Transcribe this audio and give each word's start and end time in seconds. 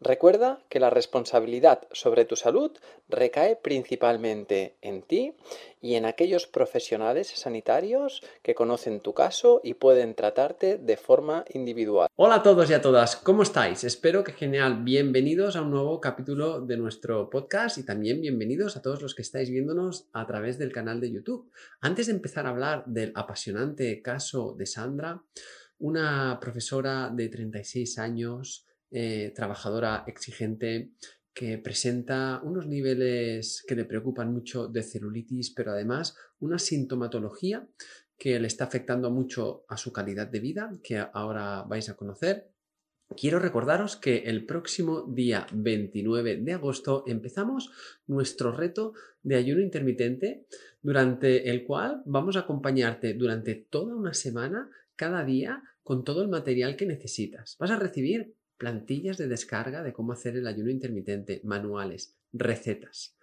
Recuerda 0.00 0.62
que 0.68 0.78
la 0.78 0.90
responsabilidad 0.90 1.88
sobre 1.90 2.24
tu 2.24 2.36
salud 2.36 2.70
recae 3.08 3.56
principalmente 3.56 4.76
en 4.80 5.02
ti 5.02 5.34
y 5.80 5.94
en 5.94 6.04
aquellos 6.04 6.46
profesionales 6.46 7.32
sanitarios 7.34 8.22
que 8.44 8.54
conocen 8.54 9.00
tu 9.00 9.12
caso 9.12 9.60
y 9.64 9.74
pueden 9.74 10.14
tratarte 10.14 10.78
de 10.78 10.96
forma 10.96 11.44
individual. 11.52 12.06
Hola 12.14 12.36
a 12.36 12.42
todos 12.44 12.70
y 12.70 12.74
a 12.74 12.80
todas, 12.80 13.16
¿cómo 13.16 13.42
estáis? 13.42 13.82
Espero 13.82 14.22
que 14.22 14.30
genial. 14.30 14.84
Bienvenidos 14.84 15.56
a 15.56 15.62
un 15.62 15.72
nuevo 15.72 16.00
capítulo 16.00 16.60
de 16.60 16.76
nuestro 16.76 17.28
podcast 17.28 17.78
y 17.78 17.84
también 17.84 18.20
bienvenidos 18.20 18.76
a 18.76 18.82
todos 18.82 19.02
los 19.02 19.16
que 19.16 19.22
estáis 19.22 19.50
viéndonos 19.50 20.06
a 20.12 20.24
través 20.28 20.60
del 20.60 20.70
canal 20.70 21.00
de 21.00 21.10
YouTube. 21.10 21.50
Antes 21.80 22.06
de 22.06 22.12
empezar 22.12 22.46
a 22.46 22.50
hablar 22.50 22.84
del 22.86 23.10
apasionante 23.16 24.00
caso 24.00 24.54
de 24.56 24.66
Sandra, 24.66 25.24
una 25.80 26.38
profesora 26.40 27.10
de 27.12 27.28
36 27.28 27.98
años, 27.98 28.67
eh, 28.90 29.32
trabajadora 29.34 30.04
exigente 30.06 30.92
que 31.32 31.58
presenta 31.58 32.40
unos 32.42 32.66
niveles 32.66 33.64
que 33.66 33.76
le 33.76 33.84
preocupan 33.84 34.32
mucho 34.32 34.66
de 34.66 34.82
celulitis, 34.82 35.52
pero 35.52 35.70
además 35.70 36.16
una 36.40 36.58
sintomatología 36.58 37.68
que 38.18 38.40
le 38.40 38.48
está 38.48 38.64
afectando 38.64 39.10
mucho 39.10 39.64
a 39.68 39.76
su 39.76 39.92
calidad 39.92 40.26
de 40.26 40.40
vida, 40.40 40.76
que 40.82 40.98
ahora 40.98 41.62
vais 41.62 41.88
a 41.88 41.96
conocer. 41.96 42.50
Quiero 43.16 43.38
recordaros 43.38 43.96
que 43.96 44.24
el 44.26 44.44
próximo 44.44 45.02
día 45.02 45.46
29 45.52 46.38
de 46.38 46.52
agosto 46.52 47.04
empezamos 47.06 47.70
nuestro 48.06 48.50
reto 48.52 48.92
de 49.22 49.36
ayuno 49.36 49.62
intermitente, 49.62 50.44
durante 50.82 51.50
el 51.50 51.64
cual 51.64 52.02
vamos 52.04 52.36
a 52.36 52.40
acompañarte 52.40 53.14
durante 53.14 53.54
toda 53.54 53.94
una 53.94 54.12
semana, 54.12 54.70
cada 54.96 55.24
día, 55.24 55.62
con 55.82 56.04
todo 56.04 56.22
el 56.22 56.28
material 56.28 56.76
que 56.76 56.84
necesitas. 56.84 57.56
Vas 57.58 57.70
a 57.70 57.78
recibir 57.78 58.34
plantillas 58.58 59.16
de 59.16 59.28
descarga 59.28 59.82
de 59.82 59.92
cómo 59.92 60.12
hacer 60.12 60.36
el 60.36 60.46
ayuno 60.46 60.70
intermitente, 60.70 61.40
manuales, 61.44 62.16
recetas, 62.32 63.16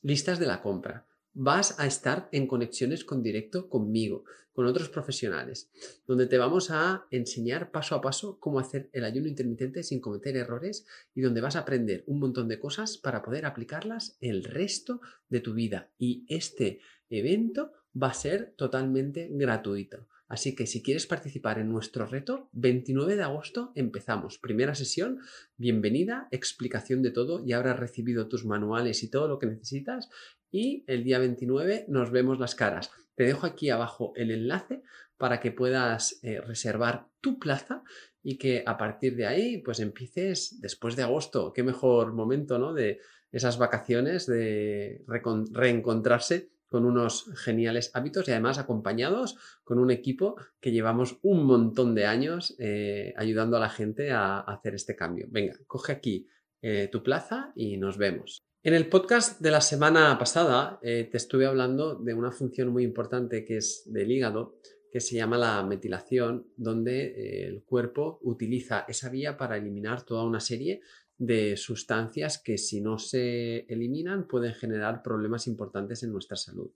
listas 0.00 0.38
de 0.38 0.46
la 0.46 0.62
compra. 0.62 1.06
Vas 1.34 1.78
a 1.78 1.86
estar 1.86 2.28
en 2.32 2.46
conexiones 2.46 3.04
con 3.04 3.22
directo 3.22 3.68
conmigo, 3.68 4.24
con 4.54 4.64
otros 4.64 4.88
profesionales, 4.88 5.70
donde 6.06 6.26
te 6.26 6.38
vamos 6.38 6.70
a 6.70 7.06
enseñar 7.10 7.70
paso 7.70 7.94
a 7.94 8.00
paso 8.00 8.40
cómo 8.40 8.58
hacer 8.58 8.88
el 8.94 9.04
ayuno 9.04 9.28
intermitente 9.28 9.82
sin 9.82 10.00
cometer 10.00 10.34
errores 10.34 10.86
y 11.14 11.20
donde 11.20 11.42
vas 11.42 11.56
a 11.56 11.60
aprender 11.60 12.04
un 12.06 12.20
montón 12.20 12.48
de 12.48 12.58
cosas 12.58 12.96
para 12.96 13.22
poder 13.22 13.44
aplicarlas 13.44 14.16
el 14.20 14.44
resto 14.44 15.02
de 15.28 15.40
tu 15.40 15.52
vida. 15.52 15.90
Y 15.98 16.24
este 16.28 16.80
evento 17.10 17.72
va 18.02 18.08
a 18.08 18.14
ser 18.14 18.54
totalmente 18.56 19.28
gratuito. 19.30 20.06
Así 20.28 20.56
que 20.56 20.66
si 20.66 20.82
quieres 20.82 21.06
participar 21.06 21.58
en 21.58 21.70
nuestro 21.70 22.06
reto, 22.06 22.48
29 22.52 23.14
de 23.14 23.22
agosto 23.22 23.72
empezamos. 23.76 24.38
Primera 24.38 24.74
sesión, 24.74 25.20
bienvenida, 25.56 26.26
explicación 26.32 27.02
de 27.02 27.12
todo, 27.12 27.44
ya 27.46 27.58
habrás 27.58 27.78
recibido 27.78 28.26
tus 28.26 28.44
manuales 28.44 29.04
y 29.04 29.10
todo 29.10 29.28
lo 29.28 29.38
que 29.38 29.46
necesitas. 29.46 30.08
Y 30.50 30.84
el 30.88 31.04
día 31.04 31.20
29 31.20 31.86
nos 31.88 32.10
vemos 32.10 32.40
las 32.40 32.56
caras. 32.56 32.90
Te 33.14 33.24
dejo 33.24 33.46
aquí 33.46 33.70
abajo 33.70 34.12
el 34.16 34.32
enlace 34.32 34.82
para 35.16 35.40
que 35.40 35.52
puedas 35.52 36.18
eh, 36.22 36.40
reservar 36.40 37.08
tu 37.20 37.38
plaza 37.38 37.82
y 38.22 38.36
que 38.36 38.64
a 38.66 38.76
partir 38.76 39.14
de 39.14 39.26
ahí 39.26 39.58
pues 39.58 39.78
empieces 39.78 40.60
después 40.60 40.96
de 40.96 41.04
agosto. 41.04 41.52
Qué 41.52 41.62
mejor 41.62 42.12
momento, 42.12 42.58
¿no? 42.58 42.74
De 42.74 43.00
esas 43.30 43.58
vacaciones, 43.58 44.26
de 44.26 45.04
reencontrarse 45.06 46.50
con 46.68 46.84
unos 46.84 47.30
geniales 47.36 47.90
hábitos 47.94 48.28
y 48.28 48.32
además 48.32 48.58
acompañados 48.58 49.36
con 49.64 49.78
un 49.78 49.90
equipo 49.90 50.36
que 50.60 50.72
llevamos 50.72 51.18
un 51.22 51.44
montón 51.44 51.94
de 51.94 52.06
años 52.06 52.54
eh, 52.58 53.14
ayudando 53.16 53.56
a 53.56 53.60
la 53.60 53.68
gente 53.68 54.10
a, 54.10 54.40
hacer 54.40 54.74
este 54.74 54.96
cambio. 54.96 55.26
Venga, 55.30 55.54
coge 55.66 55.92
aquí 55.92 56.28
eh, 56.62 56.88
tu 56.90 57.02
plaza 57.02 57.52
y 57.54 57.76
nos 57.76 57.98
vemos. 57.98 58.42
En 58.62 58.74
el 58.74 58.88
podcast 58.88 59.40
de 59.40 59.50
la 59.52 59.60
semana 59.60 60.18
pasada 60.18 60.80
eh, 60.82 61.08
te 61.10 61.18
estuve 61.18 61.46
hablando 61.46 61.94
de 61.94 62.14
una 62.14 62.32
función 62.32 62.68
muy 62.68 62.82
importante 62.82 63.44
que 63.44 63.58
es 63.58 63.84
del 63.86 64.10
hígado, 64.10 64.58
que 64.90 65.00
se 65.00 65.14
llama 65.14 65.38
la 65.38 65.62
metilación, 65.62 66.48
donde 66.56 67.44
el 67.46 67.62
cuerpo 67.64 68.18
utiliza 68.22 68.86
esa 68.88 69.10
vía 69.10 69.36
para 69.36 69.56
eliminar 69.56 70.04
toda 70.04 70.24
una 70.24 70.40
serie 70.40 70.80
de 71.18 71.56
sustancias 71.56 72.38
que 72.42 72.58
si 72.58 72.80
no 72.80 72.98
se 72.98 73.60
eliminan 73.72 74.26
pueden 74.28 74.54
generar 74.54 75.02
problemas 75.02 75.46
importantes 75.46 76.02
en 76.02 76.12
nuestra 76.12 76.36
salud. 76.36 76.70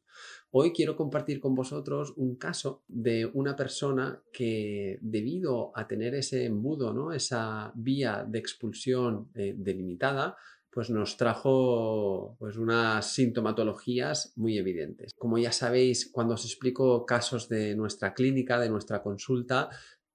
Hoy 0.50 0.72
quiero 0.72 0.96
compartir 0.96 1.40
con 1.40 1.54
vosotros 1.54 2.14
un 2.16 2.36
caso 2.36 2.82
de 2.88 3.26
una 3.26 3.54
persona 3.54 4.22
que 4.32 4.98
debido 5.02 5.72
a 5.76 5.86
tener 5.86 6.14
ese 6.14 6.46
embudo, 6.46 6.92
¿no? 6.92 7.12
esa 7.12 7.72
vía 7.74 8.24
de 8.26 8.38
expulsión 8.38 9.30
eh, 9.34 9.54
delimitada, 9.56 10.36
pues 10.70 10.88
nos 10.88 11.16
trajo 11.16 12.36
pues 12.38 12.56
unas 12.56 13.12
sintomatologías 13.12 14.32
muy 14.36 14.56
evidentes. 14.56 15.12
Como 15.14 15.36
ya 15.36 15.50
sabéis, 15.50 16.10
cuando 16.10 16.34
os 16.34 16.44
explico 16.44 17.04
casos 17.04 17.48
de 17.48 17.74
nuestra 17.74 18.14
clínica, 18.14 18.58
de 18.60 18.70
nuestra 18.70 19.02
consulta, 19.02 19.68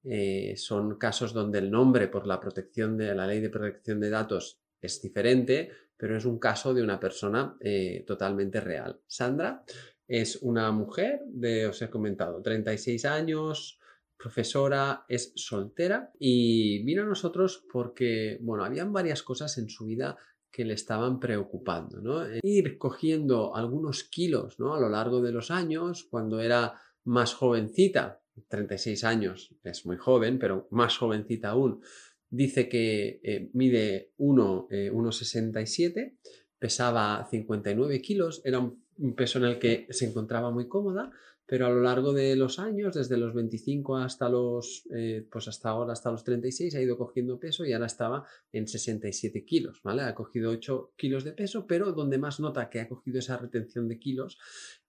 eh, 0.07 0.53
son 0.57 0.97
casos 0.97 1.33
donde 1.33 1.59
el 1.59 1.71
nombre 1.71 2.07
por 2.07 2.27
la 2.27 2.39
protección 2.39 2.97
de 2.97 3.13
la 3.15 3.25
ley 3.25 3.39
de 3.39 3.49
protección 3.49 3.99
de 3.99 4.09
datos 4.09 4.59
es 4.81 5.01
diferente, 5.01 5.71
pero 5.97 6.17
es 6.17 6.25
un 6.25 6.37
caso 6.37 6.73
de 6.73 6.83
una 6.83 6.99
persona 6.99 7.57
eh, 7.59 8.03
totalmente 8.05 8.59
real. 8.61 8.99
Sandra 9.07 9.63
es 10.07 10.37
una 10.41 10.71
mujer 10.71 11.21
de, 11.27 11.67
os 11.67 11.81
he 11.81 11.89
comentado, 11.89 12.41
36 12.41 13.05
años, 13.05 13.79
profesora, 14.17 15.05
es 15.07 15.33
soltera 15.35 16.11
y 16.19 16.83
vino 16.83 17.03
a 17.03 17.05
nosotros 17.05 17.65
porque, 17.71 18.37
bueno, 18.41 18.63
habían 18.63 18.93
varias 18.93 19.23
cosas 19.23 19.57
en 19.57 19.69
su 19.69 19.85
vida 19.85 20.17
que 20.51 20.63
le 20.65 20.73
estaban 20.73 21.19
preocupando, 21.19 21.99
¿no? 21.99 22.23
Ir 22.41 22.77
cogiendo 22.77 23.55
algunos 23.55 24.03
kilos, 24.03 24.57
¿no? 24.59 24.73
A 24.73 24.79
lo 24.79 24.87
largo 24.87 25.21
de 25.21 25.33
los 25.33 25.51
años, 25.51 26.07
cuando 26.09 26.39
era 26.39 26.79
más 27.03 27.33
jovencita, 27.33 28.21
36 28.47 29.03
años, 29.03 29.55
es 29.63 29.85
muy 29.85 29.97
joven, 29.97 30.39
pero 30.39 30.67
más 30.71 30.97
jovencita 30.97 31.49
aún, 31.49 31.81
dice 32.29 32.67
que 32.69 33.19
eh, 33.23 33.49
mide 33.53 34.11
1,67, 34.17 35.97
eh, 35.97 36.17
pesaba 36.59 37.27
59 37.29 38.01
kilos, 38.01 38.41
era 38.45 38.59
un 38.59 39.15
peso 39.15 39.39
en 39.39 39.45
el 39.45 39.59
que 39.59 39.87
se 39.89 40.05
encontraba 40.05 40.51
muy 40.51 40.67
cómoda 40.67 41.11
pero 41.47 41.67
a 41.67 41.69
lo 41.69 41.81
largo 41.81 42.11
de 42.11 42.35
los 42.35 42.57
años, 42.57 42.95
desde 42.95 43.17
los 43.17 43.33
25 43.33 43.97
hasta 43.97 44.29
los, 44.29 44.87
eh, 44.91 45.27
pues 45.31 45.47
hasta 45.47 45.69
ahora, 45.69 45.93
hasta 45.93 46.11
los 46.11 46.23
36, 46.23 46.73
ha 46.73 46.81
ido 46.81 46.97
cogiendo 46.97 47.39
peso 47.39 47.65
y 47.65 47.73
ahora 47.73 47.85
estaba 47.85 48.25
en 48.51 48.67
67 48.67 49.45
kilos, 49.45 49.81
¿vale? 49.83 50.01
Ha 50.01 50.15
cogido 50.15 50.49
8 50.51 50.93
kilos 50.97 51.23
de 51.23 51.33
peso, 51.33 51.67
pero 51.67 51.91
donde 51.91 52.17
más 52.17 52.39
nota 52.39 52.69
que 52.69 52.79
ha 52.79 52.89
cogido 52.89 53.19
esa 53.19 53.37
retención 53.37 53.87
de 53.87 53.99
kilos 53.99 54.39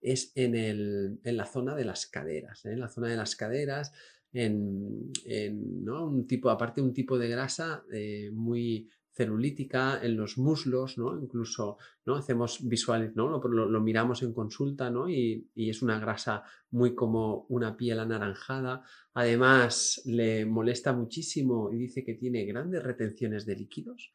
es 0.07 0.31
en, 0.37 0.55
el, 0.55 1.19
en 1.25 1.37
la 1.37 1.47
zona 1.47 1.75
de 1.75 1.85
las 1.85 2.07
caderas, 2.07 2.65
¿eh? 2.65 2.73
en 2.73 2.81
la 2.81 2.89
zona 2.89 3.09
de 3.09 3.17
las 3.17 3.35
caderas, 3.35 3.93
en, 4.33 5.11
en 5.25 5.85
¿no? 5.85 6.07
un 6.07 6.29
tipo, 6.29 6.49
aparte 6.49 6.81
un 6.81 6.95
tipo 6.95 7.19
de 7.19 7.29
grasa 7.29 7.85
eh, 7.93 8.31
muy 8.33 8.89
celulítica 9.13 9.99
en 10.01 10.17
los 10.17 10.39
muslos, 10.39 10.99
¿no? 10.99 11.19
Incluso, 11.19 11.79
¿no? 12.05 12.17
Hacemos 12.17 12.69
visuales, 12.69 13.17
¿no? 13.17 13.41
Lo, 13.41 13.81
miramos 13.81 14.23
en 14.23 14.35
consulta, 14.35 14.91
¿no? 14.91 15.09
Y, 15.09 15.49
es 15.57 15.83
una 15.83 15.99
grasa 15.99 16.45
muy 16.71 16.95
como 16.95 17.47
una 17.49 17.77
piel 17.77 17.99
anaranjada. 17.99 18.85
Además, 19.15 20.03
le 20.05 20.45
molesta 20.45 20.93
muchísimo 20.93 21.73
y 21.73 21.79
dice 21.79 22.05
que 22.05 22.15
tiene 22.15 22.45
grandes 22.45 22.83
retenciones 22.83 23.47
de 23.47 23.57
líquidos. 23.57 24.13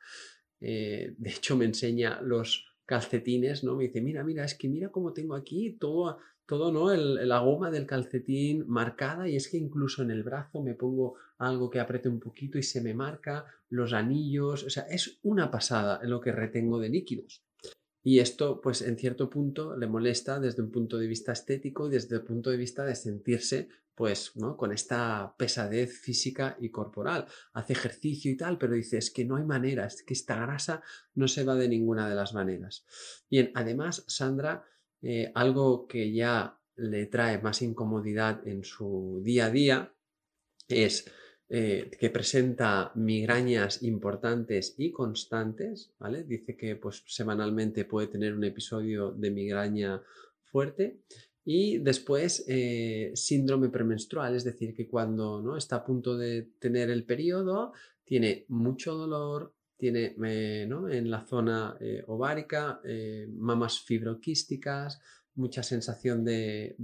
Eh, 0.61 1.15
de 1.17 1.29
hecho, 1.31 1.57
me 1.57 1.65
enseña 1.65 2.21
los 2.21 2.70
calcetines, 2.91 3.63
¿no? 3.63 3.77
Me 3.77 3.85
dice, 3.85 4.01
mira, 4.01 4.21
mira, 4.23 4.43
es 4.43 4.55
que 4.55 4.67
mira 4.67 4.89
cómo 4.89 5.13
tengo 5.13 5.35
aquí 5.35 5.77
todo 5.79 6.17
todo, 6.51 6.69
¿no? 6.69 6.93
la 6.93 7.39
goma 7.39 7.71
del 7.71 7.85
calcetín 7.85 8.65
marcada 8.67 9.29
y 9.29 9.38
es 9.38 9.47
que 9.47 9.55
incluso 9.55 10.03
en 10.03 10.11
el 10.11 10.21
brazo 10.21 10.61
me 10.61 10.73
pongo 10.73 11.15
algo 11.38 11.69
que 11.69 11.79
apriete 11.79 12.09
un 12.09 12.19
poquito 12.19 12.57
y 12.57 12.63
se 12.63 12.81
me 12.81 12.93
marca, 12.93 13.45
los 13.69 13.93
anillos, 13.93 14.65
o 14.65 14.69
sea, 14.69 14.83
es 14.83 15.19
una 15.23 15.49
pasada 15.49 16.01
lo 16.03 16.19
que 16.19 16.33
retengo 16.33 16.77
de 16.77 16.89
líquidos. 16.89 17.41
Y 18.03 18.19
esto, 18.19 18.59
pues 18.59 18.81
en 18.81 18.97
cierto 18.97 19.29
punto, 19.29 19.77
le 19.77 19.88
molesta 19.88 20.41
desde 20.41 20.61
un 20.61 20.71
punto 20.71 20.97
de 20.97 21.07
vista 21.07 21.31
estético 21.31 21.88
y 21.88 21.91
desde 21.91 22.17
el 22.17 22.23
punto 22.23 22.49
de 22.49 22.57
vista 22.57 22.83
de 22.83 22.95
sentirse, 22.95 23.69
pues, 24.01 24.36
¿no? 24.36 24.57
Con 24.57 24.71
esta 24.71 25.36
pesadez 25.38 25.95
física 25.95 26.57
y 26.59 26.71
corporal. 26.71 27.27
Hace 27.53 27.74
ejercicio 27.74 28.31
y 28.31 28.36
tal, 28.36 28.57
pero 28.57 28.74
dice, 28.74 28.98
es 28.98 29.12
que 29.12 29.25
no 29.25 29.36
hay 29.36 29.44
manera, 29.44 29.86
es 29.86 30.01
que 30.01 30.15
esta 30.15 30.38
grasa 30.38 30.81
no 31.13 31.27
se 31.27 31.44
va 31.44 31.53
de 31.53 31.69
ninguna 31.69 32.09
de 32.09 32.15
las 32.15 32.33
maneras. 32.33 32.83
Bien, 33.30 33.51
además, 33.53 34.03
Sandra 34.07 34.65
eh, 35.03 35.31
algo 35.36 35.86
que 35.86 36.12
ya 36.12 36.59
le 36.77 37.06
trae 37.06 37.39
más 37.44 37.62
incomodidad 37.62 38.42
en 38.48 38.63
su 38.63 39.21
día 39.24 39.45
a 39.45 39.51
día 39.51 39.94
es 40.68 41.06
eh, 41.50 41.92
que 42.00 42.09
presenta 42.09 42.92
migrañas 42.95 43.83
importantes 43.83 44.74
y 44.80 44.89
constantes, 44.89 45.94
¿vale? 46.00 46.24
Dice 46.24 46.57
que 46.57 46.75
pues 46.75 47.03
semanalmente 47.06 47.86
puede 47.86 48.07
tener 48.07 48.33
un 48.33 48.45
episodio 48.45 49.12
de 49.12 49.30
migraña 49.30 50.01
fuerte 50.42 51.01
y 51.43 51.79
después 51.79 52.45
eh, 52.47 53.11
síndrome 53.15 53.69
premenstrual, 53.69 54.35
es 54.35 54.43
decir, 54.43 54.75
que 54.75 54.88
cuando 54.88 55.41
¿no? 55.41 55.57
está 55.57 55.77
a 55.77 55.83
punto 55.83 56.17
de 56.17 56.49
tener 56.59 56.89
el 56.89 57.03
periodo 57.03 57.73
tiene 58.03 58.45
mucho 58.49 58.95
dolor, 58.95 59.53
tiene 59.77 60.13
en 60.17 61.09
la 61.09 61.25
zona 61.25 61.75
eh, 61.79 62.03
ovárica 62.05 62.79
eh, 62.83 63.27
mamas 63.35 63.79
fibroquísticas, 63.79 64.99
mucha 65.35 65.63
sensación 65.63 66.23
de, 66.23 66.75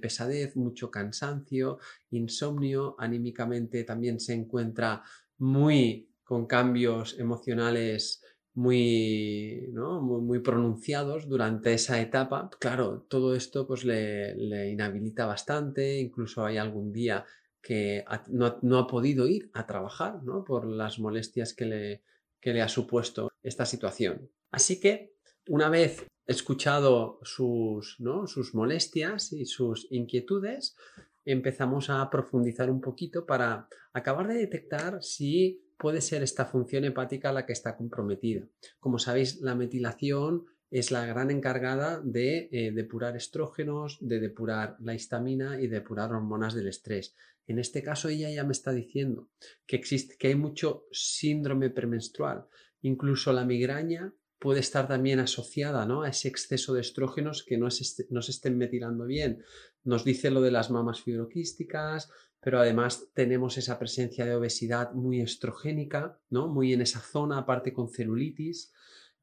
pesadez, 0.00 0.56
mucho 0.56 0.90
cansancio, 0.90 1.78
insomnio, 2.10 2.96
anímicamente 2.98 3.84
también 3.84 4.18
se 4.20 4.32
encuentra 4.32 5.02
muy 5.38 6.08
con 6.24 6.46
cambios 6.46 7.18
emocionales 7.18 8.22
muy, 8.54 9.68
muy, 9.72 10.40
pronunciados 10.40 11.28
durante 11.28 11.72
esa 11.72 12.00
etapa. 12.00 12.50
Claro, 12.58 13.06
todo 13.08 13.34
esto 13.34 13.66
pues 13.66 13.84
le, 13.84 14.34
le 14.34 14.70
inhabilita 14.70 15.26
bastante, 15.26 15.98
incluso 16.00 16.44
hay 16.44 16.56
algún 16.58 16.92
día 16.92 17.24
que 17.62 18.04
no, 18.28 18.78
ha 18.78 18.86
podido 18.86 19.28
ir 19.28 19.50
a 19.52 19.66
trabajar 19.66 20.22
¿no? 20.22 20.44
por 20.44 20.66
las 20.66 20.98
molestias 20.98 21.54
que 21.54 21.66
le, 21.66 22.02
que 22.40 22.52
le 22.52 22.62
ha 22.62 22.68
supuesto 22.68 23.30
esta 23.42 23.66
situación. 23.66 24.30
Así 24.50 24.80
que 24.80 25.14
una 25.48 25.68
vez 25.68 26.06
escuchado 26.26 27.18
sus, 27.22 27.96
¿no? 27.98 28.26
sus 28.26 28.54
molestias 28.54 29.32
y 29.32 29.44
sus 29.46 29.86
inquietudes, 29.90 30.76
empezamos 31.24 31.90
a 31.90 32.08
profundizar 32.08 32.70
un 32.70 32.80
poquito 32.80 33.26
para 33.26 33.68
acabar 33.92 34.28
de 34.28 34.34
detectar 34.34 35.02
si 35.02 35.62
puede 35.80 36.02
ser 36.02 36.22
esta 36.22 36.44
función 36.44 36.84
hepática 36.84 37.32
la 37.32 37.46
que 37.46 37.54
está 37.54 37.74
comprometida. 37.74 38.46
Como 38.78 38.98
sabéis, 38.98 39.40
la 39.40 39.54
metilación 39.54 40.44
es 40.70 40.90
la 40.90 41.06
gran 41.06 41.30
encargada 41.30 42.00
de 42.04 42.50
eh, 42.52 42.70
depurar 42.70 43.16
estrógenos, 43.16 43.96
de 44.00 44.20
depurar 44.20 44.76
la 44.80 44.94
histamina 44.94 45.60
y 45.60 45.68
depurar 45.68 46.12
hormonas 46.12 46.54
del 46.54 46.68
estrés. 46.68 47.16
En 47.46 47.58
este 47.58 47.82
caso 47.82 48.10
ella 48.10 48.30
ya 48.30 48.44
me 48.44 48.52
está 48.52 48.72
diciendo 48.72 49.30
que 49.66 49.76
existe, 49.76 50.16
que 50.18 50.28
hay 50.28 50.34
mucho 50.34 50.84
síndrome 50.92 51.70
premenstrual. 51.70 52.46
Incluso 52.82 53.32
la 53.32 53.46
migraña 53.46 54.14
puede 54.38 54.60
estar 54.60 54.86
también 54.86 55.18
asociada 55.18 55.86
¿no? 55.86 56.02
a 56.02 56.10
ese 56.10 56.28
exceso 56.28 56.74
de 56.74 56.82
estrógenos 56.82 57.42
que 57.42 57.56
no, 57.58 57.68
no 58.10 58.22
se 58.22 58.30
estén 58.30 58.58
metilando 58.58 59.06
bien. 59.06 59.42
Nos 59.82 60.04
dice 60.04 60.30
lo 60.30 60.42
de 60.42 60.50
las 60.50 60.70
mamas 60.70 61.00
fibroquísticas, 61.00 62.10
pero 62.40 62.58
además 62.58 63.08
tenemos 63.14 63.58
esa 63.58 63.78
presencia 63.78 64.24
de 64.24 64.34
obesidad 64.34 64.92
muy 64.92 65.20
estrogénica, 65.20 66.18
¿no? 66.30 66.48
muy 66.48 66.72
en 66.72 66.80
esa 66.80 67.00
zona, 67.00 67.38
aparte 67.38 67.72
con 67.72 67.90
celulitis. 67.90 68.72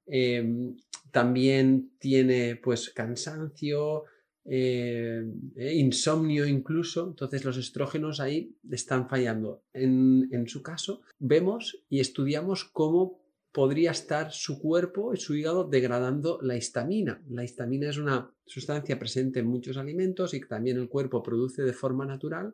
Em, 0.06 0.78
también 1.12 1.92
tiene 2.00 2.56
pues 2.58 2.92
cansancio, 2.92 4.04
eh, 4.46 5.25
eh, 5.56 5.74
insomnio 5.74 6.46
incluso, 6.46 7.08
entonces 7.08 7.44
los 7.44 7.58
estrógenos 7.58 8.19
ahí 8.19 8.56
están 8.72 9.10
fallando. 9.10 9.63
En, 9.74 10.30
en, 10.31 10.48
su 10.48 10.62
caso, 10.62 11.02
vemos 11.20 11.84
y 11.90 12.00
estudiamos 12.00 12.63
cómo 12.63 13.20
podría 13.52 13.92
estar 13.92 14.31
su 14.31 14.60
cuerpo 14.60 15.13
y 15.13 15.18
su 15.18 15.36
hígado 15.36 15.63
degradando 15.63 16.40
la 16.42 16.56
histamina. 16.56 17.22
La 17.28 17.44
histamina 17.44 17.90
es 17.90 17.98
una 17.98 18.31
sustancia 18.46 19.00
presente 19.00 19.40
en 19.40 19.48
muchos 19.48 19.78
alimentos 19.78 20.34
y 20.34 20.40
que 20.40 20.48
también 20.48 20.78
el 20.78 20.88
cuerpo 20.88 21.24
produce 21.24 21.63
de 21.63 21.74
forma 21.74 22.06
natural 22.06 22.54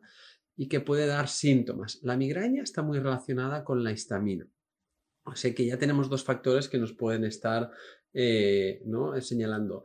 y 0.56 0.68
que 0.68 0.80
puede 0.80 1.06
dar 1.06 1.28
síntomas. 1.28 1.98
La 2.02 2.16
migraña 2.16 2.62
está 2.62 2.82
muy 2.82 2.98
relacionada 2.98 3.64
con 3.64 3.82
la 3.82 3.92
histamina. 3.92 4.48
O 5.24 5.34
sea 5.34 5.54
que 5.54 5.66
ya 5.66 5.78
tenemos 5.78 6.08
dos 6.08 6.24
factores 6.24 6.68
que 6.68 6.78
nos 6.78 6.92
pueden 6.92 7.24
estar 7.24 7.70
eh, 8.12 8.82
¿no? 8.84 9.20
señalando. 9.20 9.84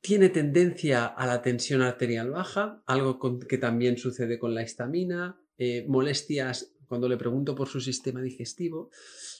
Tiene 0.00 0.28
tendencia 0.28 1.06
a 1.06 1.26
la 1.26 1.42
tensión 1.42 1.82
arterial 1.82 2.30
baja, 2.30 2.82
algo 2.86 3.18
que 3.46 3.58
también 3.58 3.98
sucede 3.98 4.38
con 4.38 4.54
la 4.54 4.62
histamina, 4.62 5.40
eh, 5.58 5.84
molestias 5.88 6.74
cuando 6.86 7.08
le 7.08 7.16
pregunto 7.16 7.54
por 7.54 7.68
su 7.68 7.80
sistema 7.80 8.20
digestivo, 8.20 8.90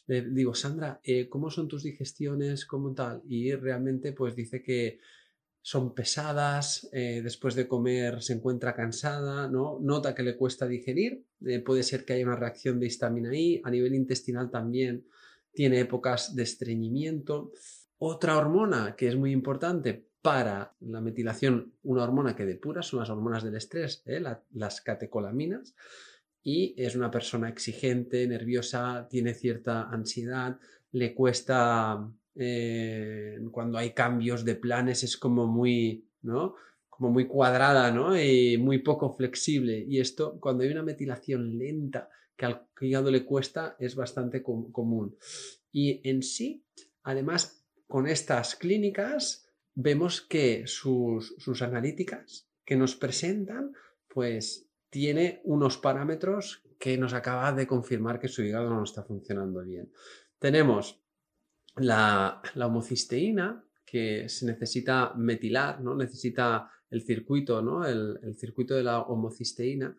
le 0.06 0.22
digo, 0.22 0.54
Sandra, 0.54 1.00
eh, 1.02 1.28
¿cómo 1.28 1.50
son 1.50 1.66
tus 1.66 1.82
digestiones? 1.82 2.64
¿Cómo 2.64 2.94
tal? 2.94 3.22
Y 3.26 3.52
realmente 3.54 4.12
pues 4.12 4.36
dice 4.36 4.62
que 4.62 5.00
son 5.62 5.94
pesadas, 5.94 6.88
después 6.92 7.54
de 7.54 7.68
comer 7.68 8.22
se 8.22 8.32
encuentra 8.32 8.74
cansada, 8.74 9.48
¿no? 9.48 9.78
nota 9.80 10.14
que 10.14 10.22
le 10.22 10.36
cuesta 10.36 10.66
digerir, 10.66 11.24
puede 11.64 11.82
ser 11.82 12.04
que 12.04 12.14
haya 12.14 12.24
una 12.24 12.36
reacción 12.36 12.80
de 12.80 12.86
histamina 12.86 13.30
ahí, 13.30 13.60
a 13.64 13.70
nivel 13.70 13.94
intestinal 13.94 14.50
también 14.50 15.04
tiene 15.52 15.80
épocas 15.80 16.34
de 16.34 16.42
estreñimiento. 16.44 17.52
Otra 17.98 18.38
hormona 18.38 18.94
que 18.96 19.08
es 19.08 19.16
muy 19.16 19.32
importante 19.32 20.06
para 20.22 20.74
la 20.80 21.00
metilación, 21.00 21.74
una 21.82 22.04
hormona 22.04 22.36
que 22.36 22.44
depura, 22.44 22.82
son 22.82 23.00
las 23.00 23.10
hormonas 23.10 23.42
del 23.42 23.56
estrés, 23.56 24.02
¿eh? 24.06 24.22
las 24.52 24.80
catecolaminas, 24.80 25.74
y 26.42 26.74
es 26.76 26.94
una 26.96 27.10
persona 27.10 27.48
exigente, 27.48 28.26
nerviosa, 28.26 29.06
tiene 29.08 29.34
cierta 29.34 29.88
ansiedad, 29.90 30.58
le 30.92 31.14
cuesta, 31.14 32.10
eh, 32.42 33.38
cuando 33.52 33.76
hay 33.76 33.90
cambios 33.90 34.44
de 34.46 34.54
planes, 34.54 35.04
es 35.04 35.18
como 35.18 35.46
muy, 35.46 36.08
¿no? 36.22 36.54
como 36.88 37.10
muy 37.10 37.26
cuadrada 37.26 37.90
¿no? 37.90 38.18
y 38.18 38.56
muy 38.56 38.78
poco 38.78 39.14
flexible. 39.14 39.84
Y 39.86 40.00
esto, 40.00 40.40
cuando 40.40 40.64
hay 40.64 40.70
una 40.70 40.82
metilación 40.82 41.58
lenta 41.58 42.08
que 42.36 42.46
al 42.46 42.66
hígado 42.80 43.10
le 43.10 43.26
cuesta 43.26 43.76
es 43.78 43.94
bastante 43.94 44.42
común. 44.42 45.16
Y 45.70 46.00
en 46.08 46.22
sí, 46.22 46.64
además, 47.02 47.66
con 47.86 48.06
estas 48.06 48.56
clínicas 48.56 49.46
vemos 49.74 50.22
que 50.22 50.66
sus, 50.66 51.34
sus 51.36 51.60
analíticas 51.60 52.48
que 52.64 52.76
nos 52.76 52.96
presentan, 52.96 53.72
pues 54.08 54.66
tiene 54.88 55.42
unos 55.44 55.76
parámetros 55.76 56.62
que 56.78 56.96
nos 56.96 57.12
acaba 57.12 57.52
de 57.52 57.66
confirmar 57.66 58.18
que 58.18 58.28
su 58.28 58.42
hígado 58.42 58.70
no 58.70 58.82
está 58.82 59.02
funcionando 59.02 59.62
bien. 59.62 59.92
Tenemos 60.38 61.00
la, 61.76 62.42
homocisteína, 62.56 63.64
que 63.84 64.28
se 64.28 64.46
necesita 64.46 65.14
metilar, 65.14 65.80
¿no? 65.80 65.94
Necesita 65.94 66.70
el 66.90 67.02
circuito, 67.02 67.62
¿no? 67.62 67.86
El, 67.86 68.18
el 68.22 68.36
circuito 68.36 68.74
de 68.74 68.84
la 68.84 69.00
homocisteína 69.00 69.96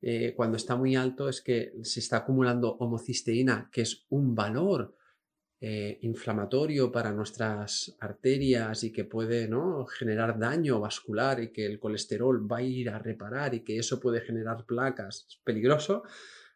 eh, 0.00 0.34
cuando 0.36 0.56
está 0.56 0.76
muy 0.76 0.94
alto 0.94 1.28
es 1.28 1.40
que 1.40 1.72
se 1.82 2.00
está 2.00 2.18
acumulando 2.18 2.76
homocisteína, 2.76 3.68
que 3.72 3.82
es 3.82 4.06
un 4.10 4.34
valor 4.34 4.94
eh, 5.60 5.98
inflamatorio 6.02 6.92
para 6.92 7.12
nuestras 7.12 7.96
arterias 7.98 8.84
y 8.84 8.92
que 8.92 9.04
puede 9.04 9.48
¿no? 9.48 9.86
generar 9.86 10.38
daño 10.38 10.78
vascular 10.78 11.40
y 11.42 11.50
que 11.50 11.66
el 11.66 11.80
colesterol 11.80 12.50
va 12.50 12.58
a 12.58 12.62
ir 12.62 12.90
a 12.90 12.98
reparar 13.00 13.54
y 13.54 13.64
que 13.64 13.78
eso 13.78 13.98
puede 13.98 14.20
generar 14.20 14.64
placas, 14.64 15.26
es 15.28 15.40
peligroso, 15.42 16.04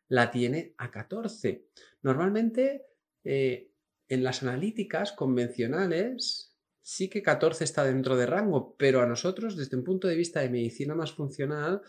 la 0.09 0.31
tiene 0.31 0.75
a 0.79 0.91
14. 0.91 1.67
Normalmente 2.03 2.87
eh, 3.25 3.72
en 4.13 4.23
las 4.23 4.43
analíticas 4.43 5.13
convencionales 5.13 6.55
sí 6.83 7.09
que 7.09 7.23
14 7.23 7.65
está 7.65 7.83
dentro 7.83 8.15
de 8.15 8.27
rango, 8.27 8.77
pero 8.77 9.01
a 9.01 9.07
nosotros 9.07 9.57
desde 9.57 9.79
un 9.79 9.85
punto 9.85 10.07
de 10.07 10.17
vista 10.17 10.41
de 10.41 10.51
medicina 10.51 10.95
más 10.95 11.13
funcional 11.13 11.81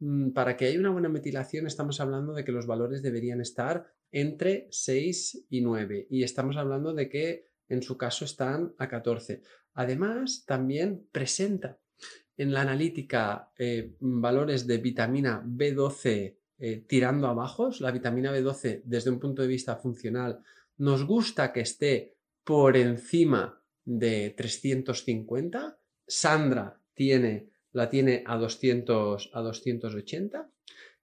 mm, 0.00 0.30
para 0.30 0.56
que 0.56 0.66
haya 0.66 0.80
una 0.80 0.90
buena 0.90 1.08
metilación 1.08 1.68
estamos 1.68 2.00
hablando 2.00 2.32
de 2.32 2.44
que 2.44 2.50
los 2.50 2.66
valores 2.66 3.00
deberían 3.00 3.40
estar 3.40 3.86
entre 4.10 4.66
6 4.72 5.46
y 5.50 5.60
9 5.60 6.08
y 6.10 6.24
estamos 6.24 6.56
hablando 6.56 6.94
de 6.94 7.08
que 7.08 7.52
en 7.68 7.80
su 7.82 7.96
caso 7.96 8.24
están 8.24 8.74
a 8.78 8.88
14. 8.88 9.42
Además, 9.74 10.44
también 10.44 11.06
presenta 11.12 11.78
en 12.36 12.52
la 12.52 12.62
analítica 12.62 13.52
eh, 13.56 13.94
valores 14.00 14.66
de 14.66 14.78
vitamina 14.78 15.40
B12 15.46 16.36
eh, 16.58 16.84
tirando 16.88 17.28
a 17.28 17.34
bajos. 17.34 17.80
La 17.80 17.92
vitamina 17.92 18.32
B12 18.32 18.82
desde 18.84 19.10
un 19.10 19.20
punto 19.20 19.42
de 19.42 19.48
vista 19.48 19.76
funcional 19.76 20.42
nos 20.82 21.04
gusta 21.04 21.52
que 21.52 21.60
esté 21.60 22.16
por 22.42 22.76
encima 22.76 23.62
de 23.84 24.34
350. 24.36 25.78
Sandra 26.08 26.80
tiene, 26.92 27.50
la 27.70 27.88
tiene 27.88 28.24
a, 28.26 28.36
200, 28.36 29.30
a 29.32 29.40
280. 29.42 30.50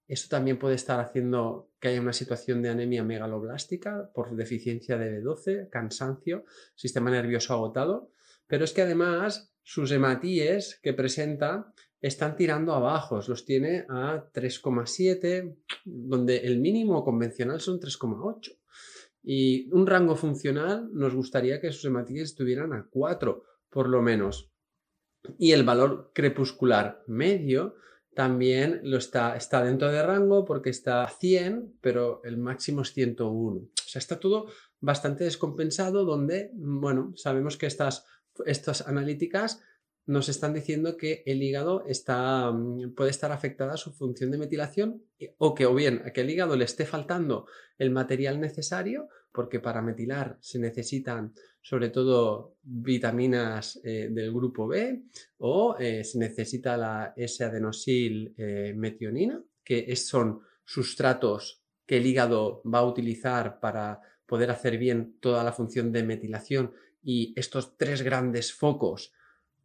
Esto 0.06 0.28
también 0.36 0.58
puede 0.58 0.74
estar 0.74 1.00
haciendo 1.00 1.70
que 1.80 1.88
haya 1.88 2.02
una 2.02 2.12
situación 2.12 2.60
de 2.60 2.68
anemia 2.68 3.04
megaloblástica 3.04 4.10
por 4.12 4.36
deficiencia 4.36 4.98
de 4.98 5.22
B12, 5.22 5.70
cansancio, 5.70 6.44
sistema 6.74 7.10
nervioso 7.10 7.54
agotado. 7.54 8.12
Pero 8.46 8.66
es 8.66 8.74
que 8.74 8.82
además 8.82 9.54
sus 9.62 9.90
hematíes 9.92 10.78
que 10.82 10.92
presenta 10.92 11.72
están 12.02 12.36
tirando 12.36 12.74
a 12.74 12.80
bajos, 12.80 13.30
los 13.30 13.46
tiene 13.46 13.86
a 13.88 14.30
3,7, 14.30 15.56
donde 15.86 16.36
el 16.36 16.58
mínimo 16.58 17.02
convencional 17.02 17.62
son 17.62 17.80
3,8. 17.80 18.59
Y 19.22 19.68
un 19.72 19.86
rango 19.86 20.16
funcional 20.16 20.88
nos 20.92 21.14
gustaría 21.14 21.60
que 21.60 21.72
sus 21.72 21.84
hematíes 21.84 22.30
estuvieran 22.30 22.72
a 22.72 22.86
4, 22.90 23.42
por 23.68 23.88
lo 23.88 24.02
menos. 24.02 24.50
Y 25.38 25.52
el 25.52 25.64
valor 25.64 26.12
crepuscular 26.14 27.02
medio 27.06 27.76
también 28.14 28.80
lo 28.84 28.96
está, 28.96 29.36
está 29.36 29.62
dentro 29.62 29.92
de 29.92 30.02
rango 30.02 30.44
porque 30.44 30.70
está 30.70 31.04
a 31.04 31.10
100, 31.10 31.78
pero 31.80 32.22
el 32.24 32.38
máximo 32.38 32.82
es 32.82 32.92
101. 32.92 33.56
O 33.56 33.70
sea, 33.74 33.98
está 33.98 34.18
todo 34.18 34.46
bastante 34.80 35.24
descompensado 35.24 36.04
donde, 36.04 36.50
bueno, 36.54 37.12
sabemos 37.16 37.56
que 37.56 37.66
estas 37.66 38.06
estas 38.46 38.86
analíticas 38.86 39.62
nos 40.10 40.28
están 40.28 40.52
diciendo 40.52 40.96
que 40.96 41.22
el 41.24 41.40
hígado 41.40 41.84
está, 41.86 42.50
mm, 42.50 42.94
puede 42.96 43.10
estar 43.10 43.30
afectada 43.30 43.74
a 43.74 43.76
su 43.76 43.92
función 43.92 44.32
de 44.32 44.38
metilación 44.38 45.04
o 45.38 45.54
que 45.54 45.66
o 45.66 45.74
bien 45.74 46.02
a 46.04 46.12
que 46.12 46.22
el 46.22 46.30
hígado 46.30 46.56
le 46.56 46.64
esté 46.64 46.84
faltando 46.84 47.46
el 47.78 47.90
material 47.92 48.40
necesario 48.40 49.08
porque 49.30 49.60
para 49.60 49.82
metilar 49.82 50.36
se 50.40 50.58
necesitan 50.58 51.32
sobre 51.62 51.90
todo 51.90 52.56
vitaminas 52.62 53.80
eh, 53.84 54.08
del 54.10 54.32
grupo 54.32 54.66
B 54.66 55.04
o 55.38 55.76
eh, 55.78 56.02
se 56.02 56.18
necesita 56.18 56.76
la 56.76 57.12
S-adenosil 57.16 58.34
eh, 58.36 58.74
metionina 58.76 59.40
que 59.62 59.94
son 59.94 60.40
sustratos 60.64 61.62
que 61.86 61.98
el 61.98 62.06
hígado 62.06 62.62
va 62.62 62.80
a 62.80 62.86
utilizar 62.86 63.60
para 63.60 64.00
poder 64.26 64.50
hacer 64.50 64.76
bien 64.76 65.18
toda 65.20 65.44
la 65.44 65.52
función 65.52 65.92
de 65.92 66.02
metilación 66.02 66.72
y 67.02 67.32
estos 67.36 67.76
tres 67.76 68.02
grandes 68.02 68.52
focos, 68.52 69.12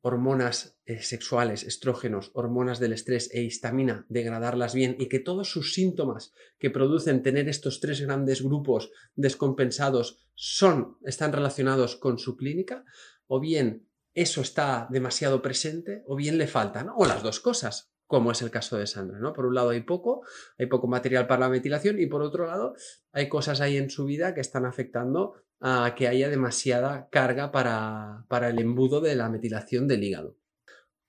hormonas 0.05 0.77
eh, 0.85 1.01
sexuales, 1.01 1.63
estrógenos, 1.63 2.29
hormonas 2.35 2.79
del 2.79 2.93
estrés 2.93 3.27
e 3.33 3.41
histamina, 3.41 4.05
degradarlas 4.07 4.75
bien 4.75 4.95
y 4.99 5.07
que 5.07 5.17
todos 5.17 5.49
sus 5.49 5.73
síntomas 5.73 6.31
que 6.59 6.69
producen 6.69 7.23
tener 7.23 7.49
estos 7.49 7.79
tres 7.79 8.01
grandes 8.01 8.43
grupos 8.43 8.91
descompensados 9.15 10.19
son, 10.35 10.99
están 11.05 11.33
relacionados 11.33 11.95
con 11.95 12.19
su 12.19 12.37
clínica, 12.37 12.85
o 13.25 13.39
bien 13.39 13.87
eso 14.13 14.41
está 14.41 14.87
demasiado 14.91 15.41
presente, 15.41 16.03
o 16.05 16.15
bien 16.15 16.37
le 16.37 16.45
faltan, 16.45 16.91
o 16.95 17.07
las 17.07 17.23
dos 17.23 17.39
cosas 17.39 17.94
como 18.07 18.31
es 18.31 18.41
el 18.41 18.51
caso 18.51 18.77
de 18.77 18.87
Sandra, 18.87 19.19
¿no? 19.19 19.33
Por 19.33 19.45
un 19.45 19.55
lado 19.55 19.69
hay 19.69 19.81
poco, 19.81 20.23
hay 20.57 20.67
poco 20.67 20.87
material 20.87 21.27
para 21.27 21.41
la 21.41 21.49
metilación 21.49 21.99
y 21.99 22.05
por 22.05 22.21
otro 22.21 22.47
lado 22.47 22.75
hay 23.11 23.29
cosas 23.29 23.61
ahí 23.61 23.77
en 23.77 23.89
su 23.89 24.05
vida 24.05 24.33
que 24.33 24.41
están 24.41 24.65
afectando 24.65 25.35
a 25.59 25.95
que 25.95 26.07
haya 26.07 26.29
demasiada 26.29 27.09
carga 27.09 27.51
para 27.51 28.49
el 28.49 28.59
embudo 28.59 29.01
de 29.01 29.15
la 29.15 29.29
metilación 29.29 29.87
del 29.87 30.03
hígado. 30.03 30.37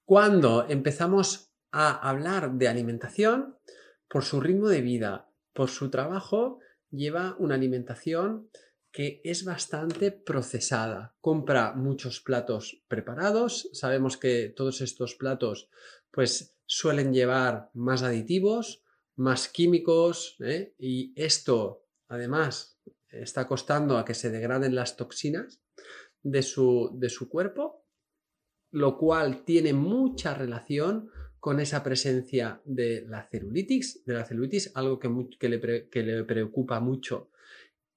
Cuando 0.05 0.67
empezamos 0.69 1.53
a 1.73 2.09
hablar 2.09 2.53
de 2.53 2.69
alimentación, 2.69 3.59
por 4.09 4.25
su 4.25 4.41
ritmo 4.41 4.69
de 4.69 4.81
vida, 4.81 5.29
por 5.53 5.69
su 5.69 5.91
trabajo, 5.91 6.61
lleva 6.91 7.37
una 7.38 7.57
alimentación 7.57 8.49
que 8.93 9.21
es 9.25 9.45
bastante 9.45 10.12
procesada. 10.12 11.17
Compra 11.21 11.75
muchos 11.75 12.21
platos 12.21 12.83
preparados. 12.88 13.69
Sabemos 13.73 14.17
que 14.17 14.49
todos 14.57 14.81
estos 14.81 15.17
platos 15.17 15.69
pues 16.17 16.57
suelen 16.65 17.13
llevar 17.13 17.71
más 17.75 18.03
aditivos, 18.03 18.83
más 19.17 19.49
químicos 19.49 20.37
¿eh? 20.41 20.75
y 20.79 21.13
esto 21.15 21.85
además 22.09 22.81
está 23.11 23.47
costando 23.47 23.99
a 23.99 24.05
que 24.07 24.15
se 24.15 24.31
degraden 24.31 24.75
las 24.75 24.97
toxinas 24.97 25.61
de 26.23 26.43
su, 26.43 26.91
de 26.95 27.11
su 27.11 27.29
cuerpo, 27.29 27.85
lo 28.71 28.97
cual 28.97 29.45
tiene 29.45 29.75
mucha 29.75 30.33
relación 30.33 31.11
con 31.39 31.61
esa 31.61 31.83
presencia 31.83 32.63
de 32.65 33.05
la 33.07 33.29
celulitis, 33.29 34.03
de 34.07 34.15
la 34.15 34.25
celulitis, 34.25 34.73
algo 34.75 34.99
que, 34.99 35.11
que, 35.39 35.51
le, 35.51 35.89
que 35.91 36.03
le 36.03 36.25
preocupa 36.25 36.81
mucho 36.81 37.31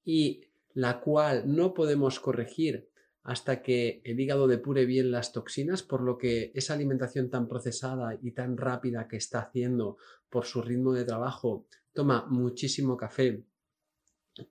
y 0.04 0.44
la 0.74 1.00
cual 1.00 1.44
no 1.46 1.74
podemos 1.74 2.20
corregir 2.20 2.90
hasta 3.24 3.62
que 3.62 4.02
el 4.04 4.20
hígado 4.20 4.48
depure 4.48 4.86
bien 4.86 5.12
las 5.12 5.34
toxinas, 5.34 5.84
por 5.84 6.02
lo 6.02 6.18
que 6.18 6.52
esa 6.56 6.74
alimentación 6.74 7.30
tan 7.30 7.48
procesada 7.48 8.18
y 8.22 8.32
tan 8.32 8.58
rápida 8.58 9.08
que 9.08 9.18
está 9.18 9.40
haciendo 9.40 9.98
por 10.30 10.46
su 10.46 10.62
ritmo 10.62 10.94
de 10.94 11.06
trabajo 11.06 11.66
toma 11.94 12.26
muchísimo 12.30 12.96
café 12.96 13.44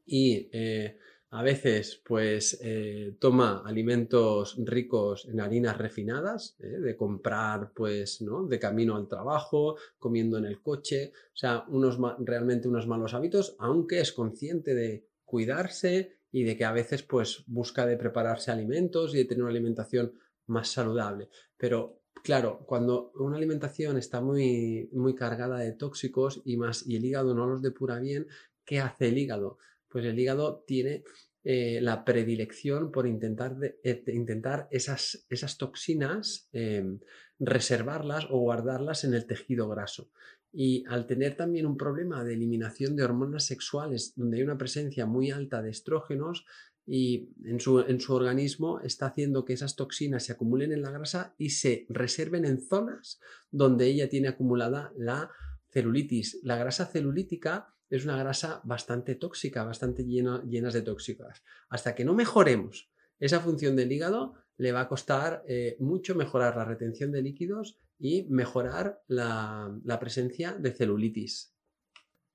y 0.04 0.48
eh, 0.52 0.98
a 1.30 1.42
veces 1.42 2.02
pues 2.04 2.58
eh, 2.62 3.16
toma 3.18 3.62
alimentos 3.64 4.56
ricos 4.58 5.26
en 5.26 5.40
harinas 5.40 5.76
refinadas, 5.76 6.56
eh, 6.58 6.66
de 6.66 6.96
comprar 6.96 7.72
pues, 7.74 8.22
¿no? 8.22 8.46
De 8.46 8.58
camino 8.58 8.96
al 8.96 9.08
trabajo, 9.08 9.76
comiendo 9.98 10.38
en 10.38 10.46
el 10.46 10.62
coche, 10.62 11.12
o 11.14 11.36
sea, 11.36 11.64
unos 11.68 11.98
realmente 12.20 12.68
unos 12.68 12.86
malos 12.86 13.14
hábitos, 13.14 13.56
aunque 13.58 14.00
es 14.00 14.12
consciente 14.12 14.74
de 14.74 15.06
cuidarse 15.24 16.17
y 16.30 16.44
de 16.44 16.56
que 16.56 16.64
a 16.64 16.72
veces 16.72 17.02
pues 17.02 17.44
busca 17.46 17.86
de 17.86 17.96
prepararse 17.96 18.50
alimentos 18.50 19.14
y 19.14 19.18
de 19.18 19.24
tener 19.24 19.42
una 19.42 19.50
alimentación 19.50 20.12
más 20.46 20.68
saludable. 20.68 21.28
Pero 21.56 22.02
claro, 22.22 22.64
cuando 22.66 23.12
una 23.14 23.36
alimentación 23.36 23.96
está 23.96 24.20
muy, 24.20 24.88
muy 24.92 25.14
cargada 25.14 25.58
de 25.58 25.72
tóxicos 25.72 26.42
y 26.44 26.56
más 26.56 26.86
y 26.86 26.96
el 26.96 27.04
hígado 27.04 27.34
no 27.34 27.46
los 27.46 27.62
depura 27.62 27.98
bien, 27.98 28.26
¿qué 28.64 28.80
hace 28.80 29.08
el 29.08 29.18
hígado? 29.18 29.58
Pues 29.88 30.04
el 30.04 30.18
hígado 30.18 30.64
tiene 30.66 31.04
eh, 31.44 31.80
la 31.80 32.04
predilección 32.04 32.90
por 32.90 33.06
intentar, 33.06 33.56
eh, 33.82 34.04
intentar 34.08 34.68
esas, 34.70 35.24
esas 35.30 35.56
toxinas 35.56 36.48
em, 36.52 36.98
reservarlas 37.38 38.26
o 38.30 38.40
guardarlas 38.40 39.04
en 39.04 39.14
el 39.14 39.26
tejido 39.26 39.68
graso. 39.68 40.10
Y 40.52 40.84
al 40.88 41.06
tener 41.06 41.36
también 41.36 41.66
un 41.66 41.76
problema 41.76 42.24
de 42.24 42.34
eliminación 42.34 42.96
de 42.96 43.04
hormonas 43.04 43.44
sexuales, 43.44 44.14
donde 44.16 44.38
hay 44.38 44.42
una 44.42 44.58
presencia 44.58 45.06
muy 45.06 45.30
alta 45.30 45.62
de 45.62 45.70
estrógenos, 45.70 46.44
y 46.90 47.28
en 47.44 47.60
su, 47.60 47.80
en 47.80 48.00
su, 48.00 48.14
organismo 48.14 48.80
está 48.80 49.06
haciendo 49.06 49.44
que 49.44 49.52
esas 49.52 49.76
toxinas 49.76 50.24
se 50.24 50.32
acumulen 50.32 50.72
en 50.72 50.80
la 50.80 50.90
grasa 50.90 51.34
y 51.36 51.50
se 51.50 51.84
reserven 51.90 52.46
en 52.46 52.62
zonas 52.62 53.20
donde 53.50 53.88
ella 53.88 54.08
tiene 54.08 54.28
acumulada 54.28 54.90
la 54.96 55.30
celulitis. 55.70 56.40
La 56.42 56.56
grasa 56.56 56.86
celulítica 56.86 57.74
es 57.90 58.04
una 58.04 58.16
grasa 58.16 58.62
bastante 58.64 59.14
tóxica, 59.16 59.64
bastante 59.64 60.04
llena, 60.04 60.42
llenas 60.44 60.72
de 60.72 60.80
tóxicas. 60.82 61.42
Hasta 61.68 61.94
que 61.94 62.06
no 62.06 62.14
mejoremos 62.14 62.90
esa 63.18 63.40
función 63.40 63.76
del 63.76 63.92
hígado, 63.92 64.34
le 64.56 64.72
va 64.72 64.82
a 64.82 64.88
costar 64.88 65.44
eh, 65.46 65.76
mucho 65.80 66.14
mejorar 66.14 66.56
la 66.56 66.64
retención 66.64 67.12
de 67.12 67.22
líquidos 67.22 67.78
y 67.98 68.24
mejorar 68.30 69.02
la, 69.06 69.76
la 69.84 69.98
presencia 69.98 70.52
de 70.52 70.72
celulitis. 70.72 71.54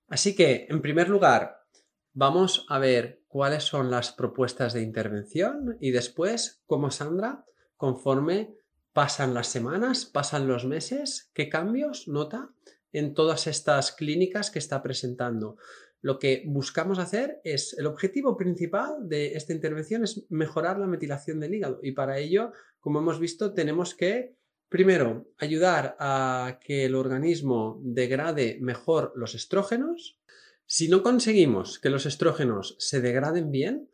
Así 0.08 0.36
que, 0.36 0.68
en 0.70 0.82
primer 0.82 1.10
lugar, 1.10 1.64
vamos 2.14 2.66
a 2.70 2.80
ver 2.80 3.24
cuáles 3.28 3.64
son 3.64 3.90
las 3.90 4.12
propuestas 4.12 4.74
de 4.74 4.82
intervención 4.82 5.78
y 5.80 5.92
después, 5.92 6.62
como 6.66 6.92
Sandra, 6.92 7.46
conforme 7.78 8.56
pasan 8.94 9.34
las 9.34 9.48
semanas, 9.48 10.06
pasan 10.06 10.48
los 10.48 10.66
meses, 10.66 11.32
qué 11.34 11.50
cambios 11.50 12.08
nota 12.08 12.54
en 12.92 13.16
todas 13.16 13.48
estas 13.48 13.92
clínicas 13.92 14.52
que 14.52 14.60
está 14.60 14.84
presentando. 14.84 15.58
Lo 16.00 16.20
que 16.20 16.44
buscamos 16.46 17.00
hacer 17.00 17.42
es, 17.44 17.76
el 17.80 17.88
objetivo 17.88 18.38
principal 18.38 19.10
de 19.10 19.34
esta 19.34 19.54
intervención 19.54 20.04
es 20.04 20.26
mejorar 20.30 20.78
la 20.78 20.86
metilación 20.86 21.40
del 21.40 21.56
hígado 21.56 21.80
y 21.82 21.94
para 21.94 22.20
ello, 22.20 22.52
como 22.80 23.00
hemos 23.00 23.20
visto, 23.20 23.54
tenemos 23.54 23.96
que, 23.96 24.36
primero, 24.74 25.28
ayudar 25.38 25.96
a 26.00 26.58
que 26.60 26.86
el 26.86 26.96
organismo 26.96 27.80
degrade 27.84 28.58
mejor 28.60 29.14
los 29.16 29.36
estrógenos. 29.36 30.20
Si 30.66 30.88
no 30.88 31.04
conseguimos 31.04 31.78
que 31.78 31.92
los 31.92 32.08
estrógenos 32.08 32.76
se 32.80 33.00
degraden 33.00 33.52
bien, 33.52 33.92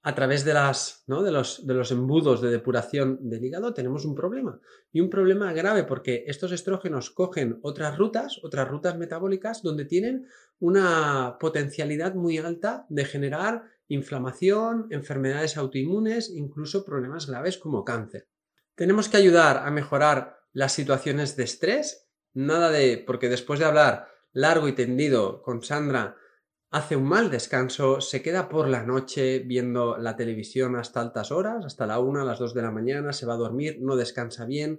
a 0.00 0.14
través 0.14 0.46
de, 0.46 0.54
las, 0.54 1.04
de, 1.06 1.30
los, 1.30 1.62
los 1.62 1.90
embudos 1.90 2.40
de 2.40 2.48
depuración 2.48 3.18
del 3.28 3.44
hígado 3.44 3.74
tenemos 3.74 4.06
un 4.06 4.14
problema. 4.14 4.58
Y 4.92 5.02
un 5.02 5.10
problema 5.10 5.52
grave 5.52 5.84
porque 5.84 6.24
estos 6.26 6.52
estrógenos 6.52 7.10
cogen 7.10 7.58
otras 7.60 7.98
rutas, 7.98 8.40
otras 8.42 8.66
rutas 8.66 8.96
metabólicas, 8.96 9.62
donde 9.62 9.84
tienen 9.84 10.26
una 10.58 11.36
potencialidad 11.38 12.14
muy 12.14 12.38
alta 12.38 12.86
de 12.88 13.04
generar 13.04 13.64
inflamación, 13.88 14.86
enfermedades 14.88 15.58
autoinmunes, 15.58 16.30
incluso 16.30 16.82
problemas 16.82 17.26
graves 17.26 17.58
como 17.58 17.84
cáncer. 17.84 18.26
Tenemos 18.78 19.08
que 19.08 19.16
ayudar 19.16 19.66
a 19.66 19.72
mejorar 19.72 20.38
las 20.52 20.72
situaciones 20.72 21.34
de 21.34 21.42
estrés, 21.42 22.08
nada 22.32 22.70
de, 22.70 23.02
porque 23.04 23.28
después 23.28 23.58
de 23.58 23.66
hablar 23.66 24.06
largo 24.30 24.68
y 24.68 24.72
tendido 24.72 25.42
con 25.42 25.64
Sandra, 25.64 26.14
hace 26.70 26.94
un 26.94 27.02
mal 27.02 27.28
descanso, 27.28 28.00
se 28.00 28.22
queda 28.22 28.48
por 28.48 28.68
la 28.68 28.84
noche 28.84 29.40
viendo 29.40 29.98
la 29.98 30.14
televisión 30.14 30.76
hasta 30.76 31.00
altas 31.00 31.32
horas, 31.32 31.64
hasta 31.64 31.88
la 31.88 31.98
una, 31.98 32.22
las 32.22 32.38
dos 32.38 32.54
de 32.54 32.62
la 32.62 32.70
mañana, 32.70 33.12
se 33.12 33.26
va 33.26 33.34
a 33.34 33.38
dormir, 33.38 33.78
no 33.80 33.96
descansa 33.96 34.44
bien, 34.44 34.78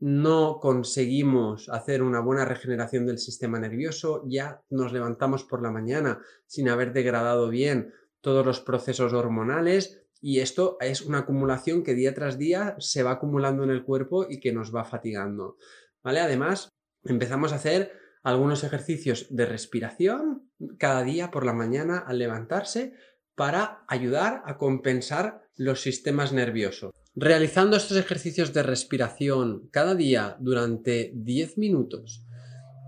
no 0.00 0.58
conseguimos 0.60 1.70
hacer 1.70 2.02
una 2.02 2.20
buena 2.20 2.44
regeneración 2.44 3.06
del 3.06 3.18
sistema 3.18 3.58
nervioso, 3.58 4.22
ya 4.26 4.60
nos 4.68 4.92
levantamos 4.92 5.44
por 5.44 5.62
la 5.62 5.70
mañana 5.70 6.20
sin 6.44 6.68
haber 6.68 6.92
degradado 6.92 7.48
bien 7.48 7.94
todos 8.20 8.44
los 8.44 8.60
procesos 8.60 9.14
hormonales 9.14 10.04
y 10.20 10.40
esto 10.40 10.76
es 10.80 11.02
una 11.02 11.18
acumulación 11.18 11.82
que 11.82 11.94
día 11.94 12.14
tras 12.14 12.38
día 12.38 12.76
se 12.78 13.02
va 13.02 13.12
acumulando 13.12 13.64
en 13.64 13.70
el 13.70 13.84
cuerpo 13.84 14.26
y 14.28 14.40
que 14.40 14.52
nos 14.52 14.74
va 14.74 14.84
fatigando. 14.84 15.56
¿Vale? 16.02 16.20
Además, 16.20 16.68
empezamos 17.04 17.52
a 17.52 17.56
hacer 17.56 17.92
algunos 18.22 18.64
ejercicios 18.64 19.26
de 19.30 19.46
respiración 19.46 20.50
cada 20.78 21.02
día 21.02 21.30
por 21.30 21.46
la 21.46 21.54
mañana 21.54 21.98
al 21.98 22.18
levantarse 22.18 22.94
para 23.34 23.84
ayudar 23.88 24.42
a 24.44 24.58
compensar 24.58 25.42
los 25.56 25.80
sistemas 25.80 26.32
nerviosos. 26.32 26.92
Realizando 27.14 27.76
estos 27.76 27.96
ejercicios 27.96 28.52
de 28.52 28.62
respiración 28.62 29.68
cada 29.70 29.94
día 29.94 30.36
durante 30.40 31.12
10 31.14 31.58
minutos, 31.58 32.26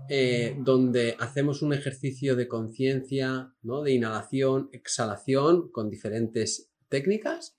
eh, 0.09 0.55
donde 0.59 1.15
hacemos 1.19 1.61
un 1.61 1.73
ejercicio 1.73 2.35
de 2.35 2.47
conciencia, 2.47 3.53
¿no? 3.63 3.81
de 3.81 3.93
inhalación, 3.93 4.69
exhalación 4.71 5.71
con 5.71 5.89
diferentes 5.89 6.72
técnicas, 6.93 7.57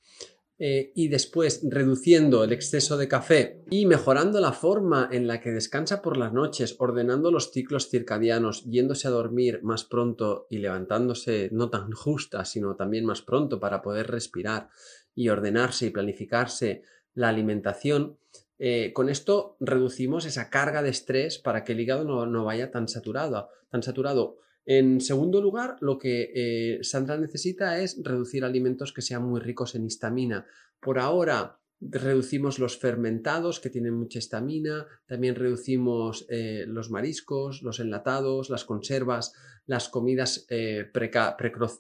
eh, 0.57 0.93
y 0.95 1.09
después 1.09 1.63
reduciendo 1.69 2.45
el 2.45 2.53
exceso 2.53 2.97
de 2.97 3.09
café 3.09 3.65
y 3.71 3.87
mejorando 3.87 4.39
la 4.39 4.53
forma 4.53 5.09
en 5.11 5.27
la 5.27 5.41
que 5.41 5.51
descansa 5.51 6.01
por 6.01 6.17
las 6.17 6.33
noches, 6.33 6.77
ordenando 6.79 7.33
los 7.33 7.51
ciclos 7.51 7.91
circadianos, 7.91 8.65
yéndose 8.65 9.09
a 9.09 9.11
dormir 9.11 9.59
más 9.65 9.83
pronto 9.83 10.47
y 10.49 10.59
levantándose 10.59 11.49
no 11.51 11.71
tan 11.71 11.91
justa, 11.91 12.45
sino 12.45 12.77
también 12.77 13.05
más 13.05 13.23
pronto 13.23 13.59
para 13.59 13.83
poder 13.83 14.07
respirar 14.07 14.69
y 15.13 15.29
ordenarse 15.29 15.87
y 15.87 15.91
planificarse 15.91 16.83
la 17.15 17.31
alimentación, 17.31 18.17
eh, 18.61 18.93
con 18.93 19.09
esto 19.09 19.57
reducimos 19.59 20.25
esa 20.25 20.51
carga 20.51 20.83
de 20.83 20.91
estrés 20.91 21.39
para 21.41 21.65
que 21.65 21.73
el 21.73 21.81
hígado 21.81 22.05
no, 22.05 22.27
no 22.27 22.45
vaya 22.45 22.71
tan 22.71 22.87
saturado, 22.87 23.49
tan 23.71 23.83
saturado 23.83 24.39
en 24.67 25.01
segundo 25.01 25.43
lugar, 25.43 25.77
lo 25.81 25.99
que 25.99 26.33
eh, 26.35 26.79
Sandra 26.83 27.19
necesita 27.19 27.81
es 27.81 28.01
reducir 28.03 28.45
alimentos 28.45 28.93
que 28.93 29.03
sean 29.03 29.25
muy 29.25 29.41
ricos 29.41 29.75
en 29.75 29.85
histamina. 29.85 30.47
Por 30.81 30.99
ahora 30.99 31.61
reducimos 31.81 32.59
los 32.59 32.79
fermentados 32.79 33.61
que 33.61 33.69
tienen 33.69 33.93
mucha 33.93 34.19
histamina, 34.19 34.87
también 35.07 35.35
reducimos 35.35 36.25
eh, 36.31 36.65
los 36.67 36.91
mariscos, 36.91 37.63
los 37.63 37.79
enlatados, 37.79 38.49
las 38.49 38.65
conservas, 38.65 39.35
las 39.67 39.91
comidas 39.91 40.47
eh, 40.49 40.91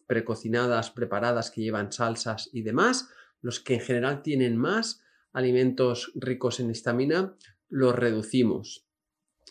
precocinadas, 0.07 0.91
preparadas 0.91 1.50
que 1.50 1.62
llevan 1.62 1.91
salsas 1.91 2.50
y 2.53 2.62
demás, 2.62 3.09
los 3.41 3.61
que 3.61 3.75
en 3.75 3.81
general 3.81 4.23
tienen 4.23 4.57
más 4.59 5.03
alimentos 5.33 6.12
ricos 6.14 6.61
en 6.61 6.71
histamina, 6.71 7.35
los 7.69 7.95
reducimos. 7.95 8.87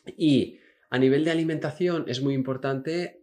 Y 0.06 0.60
a 0.90 1.00
nivel 1.00 1.26
de 1.26 1.32
alimentación 1.32 2.06
es 2.08 2.22
muy 2.22 2.36
importante 2.36 3.23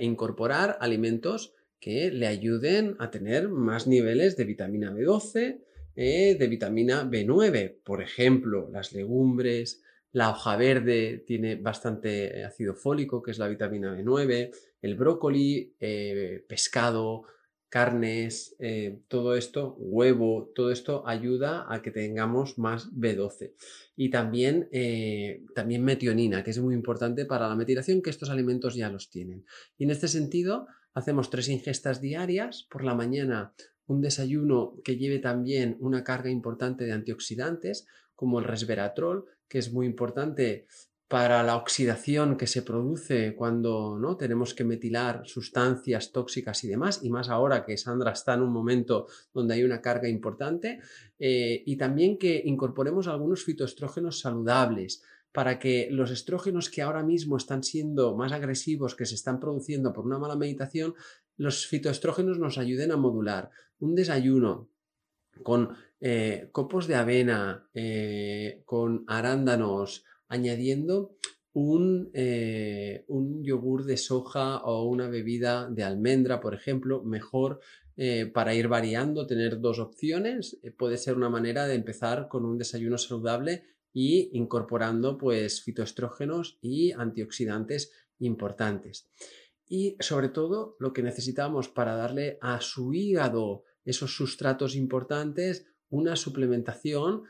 incorporar 0.00 0.78
alimentos 0.80 1.54
que 1.80 2.10
le 2.10 2.26
ayuden 2.26 2.96
a 2.98 3.10
tener 3.10 3.48
más 3.48 3.86
niveles 3.86 4.36
de 4.36 4.44
vitamina 4.44 4.92
B12, 4.92 5.60
eh, 5.96 6.36
de 6.38 6.48
vitamina 6.48 7.04
B9, 7.04 7.76
por 7.84 8.02
ejemplo, 8.02 8.68
las 8.72 8.92
legumbres, 8.92 9.82
la 10.10 10.30
hoja 10.30 10.56
verde 10.56 11.24
tiene 11.26 11.56
bastante 11.56 12.44
ácido 12.44 12.74
fólico, 12.74 13.22
que 13.22 13.32
es 13.32 13.38
la 13.38 13.48
vitamina 13.48 13.96
B9, 13.96 14.50
el 14.80 14.94
brócoli, 14.94 15.74
eh, 15.78 16.44
pescado, 16.48 17.24
carnes, 17.74 18.54
eh, 18.60 19.00
todo 19.08 19.34
esto, 19.34 19.74
huevo, 19.80 20.52
todo 20.54 20.70
esto 20.70 21.02
ayuda 21.08 21.66
a 21.68 21.82
que 21.82 21.90
tengamos 21.90 22.56
más 22.56 22.92
B12. 22.92 23.52
Y 23.96 24.10
también, 24.10 24.68
eh, 24.70 25.42
también 25.56 25.82
metionina, 25.82 26.44
que 26.44 26.52
es 26.52 26.60
muy 26.60 26.72
importante 26.72 27.26
para 27.26 27.48
la 27.48 27.56
metilación, 27.56 28.00
que 28.00 28.10
estos 28.10 28.30
alimentos 28.30 28.76
ya 28.76 28.90
los 28.90 29.10
tienen. 29.10 29.44
Y 29.76 29.82
en 29.82 29.90
este 29.90 30.06
sentido, 30.06 30.68
hacemos 30.92 31.30
tres 31.30 31.48
ingestas 31.48 32.00
diarias. 32.00 32.64
Por 32.70 32.84
la 32.84 32.94
mañana, 32.94 33.54
un 33.88 34.00
desayuno 34.00 34.80
que 34.84 34.96
lleve 34.96 35.18
también 35.18 35.76
una 35.80 36.04
carga 36.04 36.30
importante 36.30 36.84
de 36.84 36.92
antioxidantes, 36.92 37.88
como 38.14 38.38
el 38.38 38.44
resveratrol, 38.44 39.24
que 39.48 39.58
es 39.58 39.72
muy 39.72 39.86
importante 39.86 40.68
para 41.08 41.42
la 41.42 41.56
oxidación 41.56 42.36
que 42.36 42.46
se 42.46 42.62
produce 42.62 43.34
cuando 43.34 43.98
¿no? 43.98 44.16
tenemos 44.16 44.54
que 44.54 44.64
metilar 44.64 45.22
sustancias 45.26 46.12
tóxicas 46.12 46.64
y 46.64 46.68
demás, 46.68 47.00
y 47.02 47.10
más 47.10 47.28
ahora 47.28 47.64
que 47.64 47.76
Sandra 47.76 48.12
está 48.12 48.34
en 48.34 48.42
un 48.42 48.52
momento 48.52 49.06
donde 49.32 49.54
hay 49.54 49.64
una 49.64 49.82
carga 49.82 50.08
importante, 50.08 50.80
eh, 51.18 51.62
y 51.66 51.76
también 51.76 52.18
que 52.18 52.42
incorporemos 52.44 53.06
algunos 53.06 53.44
fitoestrógenos 53.44 54.20
saludables 54.20 55.02
para 55.34 55.58
que 55.58 55.88
los 55.90 56.10
estrógenos 56.10 56.70
que 56.70 56.80
ahora 56.80 57.02
mismo 57.02 57.36
están 57.36 57.64
siendo 57.64 58.16
más 58.16 58.32
agresivos, 58.32 58.94
que 58.94 59.04
se 59.04 59.16
están 59.16 59.40
produciendo 59.40 59.92
por 59.92 60.06
una 60.06 60.18
mala 60.18 60.36
meditación, 60.36 60.94
los 61.36 61.66
fitoestrógenos 61.66 62.38
nos 62.38 62.56
ayuden 62.56 62.92
a 62.92 62.96
modular. 62.96 63.50
Un 63.80 63.96
desayuno 63.96 64.68
con 65.42 65.76
eh, 66.00 66.48
copos 66.52 66.86
de 66.86 66.94
avena, 66.94 67.68
eh, 67.74 68.62
con 68.64 69.04
arándanos, 69.08 70.04
añadiendo 70.34 71.16
eh, 72.14 73.04
un, 73.06 73.44
yogur 73.44 73.84
de 73.84 73.96
soja 73.96 74.58
o 74.64 74.88
una 74.88 75.08
bebida 75.08 75.68
de 75.70 75.84
almendra, 75.84 76.40
por 76.40 76.52
ejemplo, 76.52 77.04
mejor 77.04 77.60
eh, 77.96 78.26
para 78.26 78.54
ir 78.54 78.66
variando, 78.66 79.26
tener 79.26 79.60
dos 79.60 79.78
opciones. 79.78 80.58
Eh, 80.62 80.72
puede 80.72 80.96
ser 80.96 81.16
una 81.16 81.30
manera 81.30 81.66
de 81.66 81.74
empezar 81.74 82.26
con 82.28 82.44
un 82.44 82.58
desayuno 82.58 82.98
saludable 82.98 83.64
y 83.92 84.36
incorporando 84.36 85.16
pues 85.16 85.62
fitoestrógenos 85.62 86.58
y 86.60 86.90
antioxidantes 86.90 87.92
importantes. 88.18 89.08
Y 89.68 89.96
sobre 90.00 90.30
todo 90.30 90.76
lo 90.80 90.92
que 90.92 91.04
necesitamos 91.04 91.68
para 91.68 91.94
darle 91.94 92.38
a 92.40 92.60
su 92.60 92.92
hígado 92.92 93.62
esos 93.84 94.16
sustratos 94.16 94.74
importantes, 94.74 95.66
una 95.88 96.16
suplementación 96.16 97.22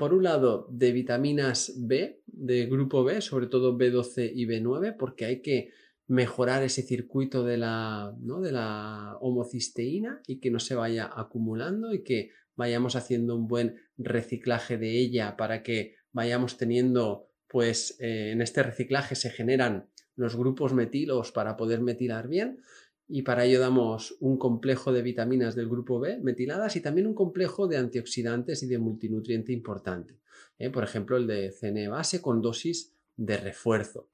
por 0.00 0.14
un 0.14 0.22
lado, 0.22 0.66
de 0.70 0.92
vitaminas 0.92 1.74
B, 1.76 2.22
de 2.24 2.64
grupo 2.64 3.04
B, 3.04 3.20
sobre 3.20 3.48
todo 3.48 3.76
B12 3.76 4.32
y 4.34 4.46
B9, 4.46 4.96
porque 4.98 5.26
hay 5.26 5.42
que 5.42 5.72
mejorar 6.06 6.62
ese 6.62 6.80
circuito 6.80 7.44
de 7.44 7.58
la, 7.58 8.16
de 8.18 8.50
la 8.50 9.18
homocisteína 9.20 10.22
y 10.26 10.40
que 10.40 10.50
no 10.50 10.58
se 10.58 10.74
vaya 10.74 11.10
acumulando 11.14 11.92
y 11.92 12.02
que 12.02 12.30
vayamos 12.56 12.96
haciendo 12.96 13.36
un 13.36 13.46
buen 13.46 13.76
reciclaje 13.98 14.78
de 14.78 14.98
ella 14.98 15.36
para 15.36 15.62
que 15.62 15.96
vayamos 16.12 16.56
teniendo, 16.56 17.28
pues 17.46 17.98
eh, 18.00 18.30
en 18.30 18.40
este 18.40 18.62
reciclaje 18.62 19.14
se 19.14 19.28
generan 19.28 19.90
los 20.16 20.34
grupos 20.34 20.72
metilos 20.72 21.30
para 21.30 21.58
poder 21.58 21.82
metilar 21.82 22.26
bien 22.26 22.62
y 23.12 23.22
para 23.22 23.44
ello 23.44 23.58
damos 23.58 24.16
un 24.20 24.38
complejo 24.38 24.92
de 24.92 25.02
vitaminas 25.02 25.56
del 25.56 25.68
grupo 25.68 25.98
B 25.98 26.18
metiladas 26.18 26.76
y 26.76 26.80
también 26.80 27.08
un 27.08 27.14
complejo 27.14 27.66
de 27.66 27.76
antioxidantes 27.76 28.62
y 28.62 28.68
de 28.68 28.78
multinutriente 28.78 29.52
importante. 29.52 30.20
¿eh? 30.58 30.70
Por 30.70 30.84
ejemplo, 30.84 31.16
el 31.16 31.26
de 31.26 31.50
CN 31.50 31.88
base 31.88 32.22
con 32.22 32.40
dosis 32.40 32.94
de 33.16 33.36
refuerzo. 33.36 34.08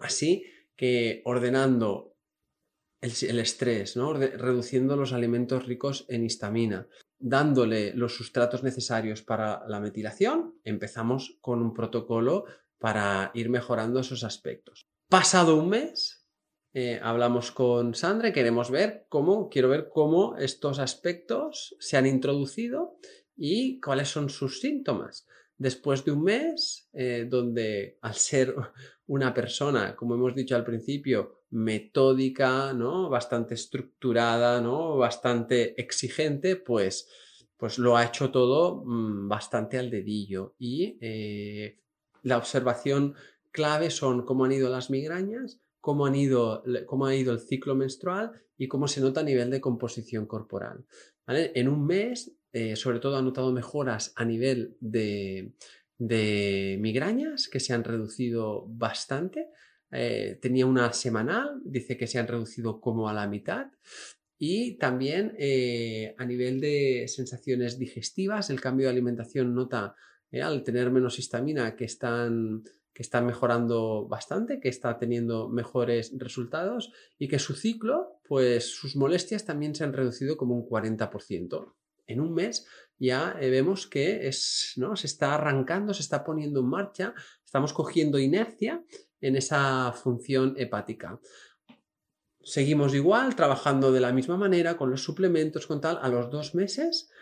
Así 0.00 0.44
que 0.74 1.20
ordenando 1.26 2.16
el, 3.02 3.38
estrés, 3.38 3.96
¿no? 3.96 4.14
reduciendo 4.14 4.96
los 4.96 5.12
alimentos 5.12 5.66
ricos 5.66 6.06
en 6.08 6.24
histamina, 6.24 6.88
dándole 7.18 7.92
los 7.94 8.14
sustratos 8.14 8.62
necesarios 8.62 9.22
para 9.22 9.68
la 9.68 9.80
metilación, 9.80 10.54
empezamos 10.64 11.38
con 11.42 11.60
un 11.60 11.74
protocolo 11.74 12.46
para 12.78 13.32
ir 13.34 13.50
mejorando 13.50 14.00
esos 14.00 14.24
aspectos. 14.24 14.86
Pasado 15.08 15.56
un 15.56 15.68
mes, 15.68 16.17
eh, 16.80 17.00
hablamos 17.02 17.50
con 17.50 17.92
Sandra 17.96 18.28
y 18.28 18.32
queremos 18.32 18.70
ver 18.70 19.04
cómo, 19.08 19.48
quiero 19.48 19.68
ver 19.68 19.88
cómo 19.92 20.36
estos 20.36 20.78
aspectos 20.78 21.74
se 21.80 21.96
han 21.96 22.06
introducido 22.06 23.00
y 23.36 23.80
cuáles 23.80 24.10
son 24.10 24.28
sus 24.30 24.60
síntomas. 24.60 25.26
después 25.56 26.04
de 26.04 26.12
un 26.12 26.22
mes, 26.22 26.88
eh, 26.92 27.26
donde 27.28 27.98
al 28.00 28.14
ser 28.14 28.54
una 29.08 29.34
persona, 29.34 29.96
como 29.96 30.14
hemos 30.14 30.36
dicho 30.36 30.54
al 30.54 30.64
principio, 30.64 31.40
metódica, 31.50 32.72
¿no? 32.72 33.08
Bastante 33.08 33.54
estructurada, 33.54 34.60
¿no? 34.60 34.96
Bastante 34.96 35.74
exigente, 35.80 36.54
pues, 36.54 37.08
pues 37.56 37.80
lo 37.80 37.96
ha 37.96 38.04
hecho 38.04 38.30
todo 38.30 38.84
mm, 38.84 39.26
bastante 39.26 39.78
al 39.78 39.90
dedillo. 39.90 40.54
Y 40.60 40.96
eh, 41.00 41.80
la 42.22 42.36
observación 42.36 43.16
clave 43.50 43.90
son 43.90 44.24
cómo 44.24 44.44
han 44.44 44.52
ido 44.52 44.70
las 44.70 44.90
migrañas, 44.90 45.60
cómo, 45.80 46.06
han 46.06 46.14
ido, 46.14 46.62
cómo 46.86 47.06
ha 47.06 47.14
ido 47.14 47.32
el 47.32 47.40
ciclo 47.40 47.74
menstrual 47.74 48.32
y 48.56 48.68
cómo 48.68 48.88
se 48.88 49.00
nota 49.00 49.20
a 49.20 49.24
nivel 49.24 49.50
de 49.50 49.60
composición 49.60 50.26
corporal. 50.26 50.84
En 51.26 51.68
un 51.68 51.86
mes, 51.86 52.32
eh, 52.52 52.76
sobre 52.76 53.00
todo, 53.00 53.16
ha 53.16 53.22
notado 53.22 53.52
mejoras 53.52 54.12
a 54.16 54.24
nivel 54.24 54.76
de, 54.80 55.52
migrañas 56.80 57.48
que 57.48 57.60
se 57.60 57.72
han 57.72 57.84
reducido 57.84 58.66
bastante. 58.68 59.48
Eh, 59.90 60.38
tenía 60.40 60.66
una 60.66 60.92
semanal, 60.92 61.60
dice 61.64 61.96
que 61.96 62.06
se 62.06 62.18
han 62.18 62.26
reducido 62.26 62.80
como 62.80 63.08
a 63.08 63.12
la 63.12 63.28
mitad. 63.28 63.66
Y 64.38 64.78
también 64.78 65.34
eh, 65.38 66.14
a 66.16 66.24
nivel 66.24 66.60
de 66.60 67.06
sensaciones 67.08 67.78
digestivas, 67.78 68.50
el 68.50 68.60
cambio 68.60 68.86
de 68.86 68.92
alimentación 68.92 69.54
nota 69.54 69.96
al 70.30 70.62
tener 70.62 70.90
menos 70.90 71.18
histamina 71.18 71.74
que 71.74 71.86
están 71.86 72.62
que 72.98 73.02
está 73.04 73.20
mejorando 73.20 74.08
bastante, 74.08 74.58
que 74.58 74.68
está 74.68 74.98
teniendo 74.98 75.48
mejores 75.48 76.10
resultados 76.18 76.92
y 77.16 77.28
que 77.28 77.38
su 77.38 77.54
ciclo, 77.54 78.18
pues 78.26 78.74
sus 78.74 78.96
molestias 78.96 79.44
también 79.44 79.76
se 79.76 79.84
han 79.84 79.92
reducido 79.92 80.36
como 80.36 80.56
un 80.56 80.68
40%. 80.68 81.74
En 82.08 82.20
un 82.20 82.34
mes 82.34 82.66
ya 82.98 83.36
eh, 83.40 83.50
vemos 83.50 83.86
que 83.86 84.26
es, 84.26 84.72
¿no? 84.78 84.96
se 84.96 85.06
está 85.06 85.36
arrancando, 85.36 85.94
se 85.94 86.02
está 86.02 86.24
poniendo 86.24 86.58
en 86.58 86.66
marcha, 86.66 87.14
estamos 87.44 87.72
cogiendo 87.72 88.18
inercia 88.18 88.82
en 89.20 89.36
esa 89.36 89.92
función 89.92 90.54
hepática. 90.56 91.20
Seguimos 92.42 92.94
igual, 92.94 93.36
trabajando 93.36 93.92
de 93.92 94.00
la 94.00 94.12
misma 94.12 94.36
manera, 94.36 94.76
con 94.76 94.90
los 94.90 95.04
suplementos, 95.04 95.68
con 95.68 95.80
tal, 95.80 96.00
a 96.02 96.08
los 96.08 96.32
dos 96.32 96.56
meses 96.56 97.12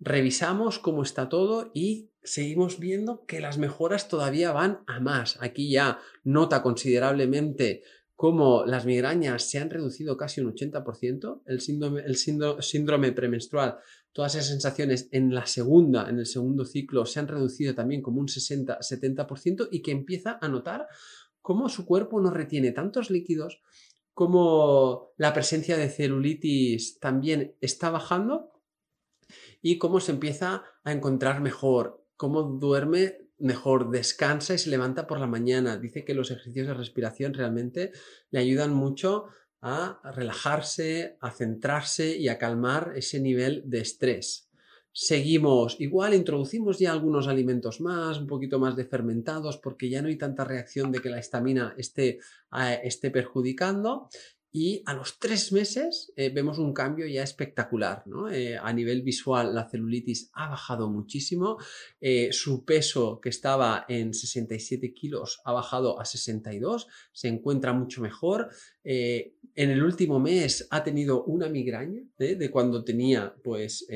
revisamos 0.00 0.78
cómo 0.78 1.02
está 1.02 1.28
todo 1.28 1.70
y 1.74 2.10
seguimos 2.28 2.78
viendo 2.78 3.24
que 3.24 3.40
las 3.40 3.58
mejoras 3.58 4.08
todavía 4.08 4.52
van 4.52 4.80
a 4.86 5.00
más. 5.00 5.38
Aquí 5.40 5.70
ya 5.70 5.98
nota 6.24 6.62
considerablemente 6.62 7.82
cómo 8.14 8.64
las 8.66 8.84
migrañas 8.84 9.44
se 9.44 9.58
han 9.58 9.70
reducido 9.70 10.16
casi 10.16 10.40
un 10.40 10.52
80%, 10.52 11.42
el 11.46 11.60
síndrome, 11.60 12.02
el 12.02 12.16
síndrome 12.16 13.12
premenstrual, 13.12 13.78
todas 14.12 14.34
esas 14.34 14.48
sensaciones 14.48 15.08
en 15.12 15.34
la 15.34 15.46
segunda, 15.46 16.10
en 16.10 16.18
el 16.18 16.26
segundo 16.26 16.64
ciclo, 16.64 17.06
se 17.06 17.20
han 17.20 17.28
reducido 17.28 17.74
también 17.74 18.02
como 18.02 18.20
un 18.20 18.26
60-70% 18.26 19.68
y 19.70 19.82
que 19.82 19.92
empieza 19.92 20.38
a 20.40 20.48
notar 20.48 20.88
cómo 21.40 21.68
su 21.68 21.86
cuerpo 21.86 22.20
no 22.20 22.30
retiene 22.30 22.72
tantos 22.72 23.10
líquidos, 23.10 23.62
cómo 24.12 25.12
la 25.16 25.32
presencia 25.32 25.76
de 25.76 25.88
celulitis 25.88 26.98
también 26.98 27.54
está 27.60 27.90
bajando 27.90 28.50
y 29.62 29.78
cómo 29.78 30.00
se 30.00 30.12
empieza 30.12 30.64
a 30.82 30.92
encontrar 30.92 31.40
mejor, 31.40 31.97
cómo 32.18 32.42
duerme 32.42 33.28
mejor, 33.38 33.90
descansa 33.90 34.52
y 34.52 34.58
se 34.58 34.68
levanta 34.68 35.06
por 35.06 35.20
la 35.20 35.26
mañana. 35.26 35.78
Dice 35.78 36.04
que 36.04 36.12
los 36.12 36.30
ejercicios 36.30 36.66
de 36.66 36.74
respiración 36.74 37.32
realmente 37.32 37.92
le 38.30 38.40
ayudan 38.40 38.74
mucho 38.74 39.26
a 39.62 40.00
relajarse, 40.12 41.16
a 41.20 41.30
centrarse 41.30 42.16
y 42.16 42.28
a 42.28 42.36
calmar 42.36 42.92
ese 42.96 43.20
nivel 43.20 43.62
de 43.64 43.80
estrés. 43.80 44.48
Seguimos, 44.92 45.80
igual 45.80 46.12
introducimos 46.12 46.80
ya 46.80 46.90
algunos 46.90 47.28
alimentos 47.28 47.80
más, 47.80 48.18
un 48.18 48.26
poquito 48.26 48.58
más 48.58 48.74
de 48.74 48.84
fermentados, 48.84 49.56
porque 49.56 49.88
ya 49.88 50.02
no 50.02 50.08
hay 50.08 50.16
tanta 50.16 50.44
reacción 50.44 50.90
de 50.90 51.00
que 51.00 51.08
la 51.08 51.20
estamina 51.20 51.74
esté, 51.76 52.18
eh, 52.52 52.80
esté 52.82 53.12
perjudicando 53.12 54.08
y 54.50 54.82
a 54.86 54.94
los 54.94 55.18
tres 55.18 55.52
meses 55.52 56.12
eh, 56.16 56.30
vemos 56.30 56.58
un 56.58 56.72
cambio 56.72 57.06
ya 57.06 57.22
espectacular. 57.22 58.04
Eh, 58.32 58.56
a 58.60 58.72
nivel 58.72 59.02
visual, 59.02 59.54
la 59.54 59.68
celulitis 59.68 60.30
ha 60.32 60.48
bajado 60.48 60.88
muchísimo. 60.88 61.58
Eh, 62.00 62.30
su 62.32 62.64
peso, 62.64 63.20
que 63.20 63.28
estaba 63.28 63.84
en 63.88 64.14
67 64.14 64.94
kilos, 64.94 65.40
ha 65.44 65.52
bajado 65.52 66.00
a 66.00 66.06
62. 66.06 66.86
Se 67.12 67.28
encuentra 67.28 67.72
mucho 67.72 68.00
mejor. 68.00 68.48
en 68.84 69.70
el 69.70 69.82
último 69.82 70.18
mes 70.18 70.66
ha 70.70 70.82
tenido 70.82 71.24
una 71.24 71.48
migraña 71.48 72.02
de 72.16 72.50
cuando 72.50 72.84
tenía 72.84 73.34
pues, 73.42 73.86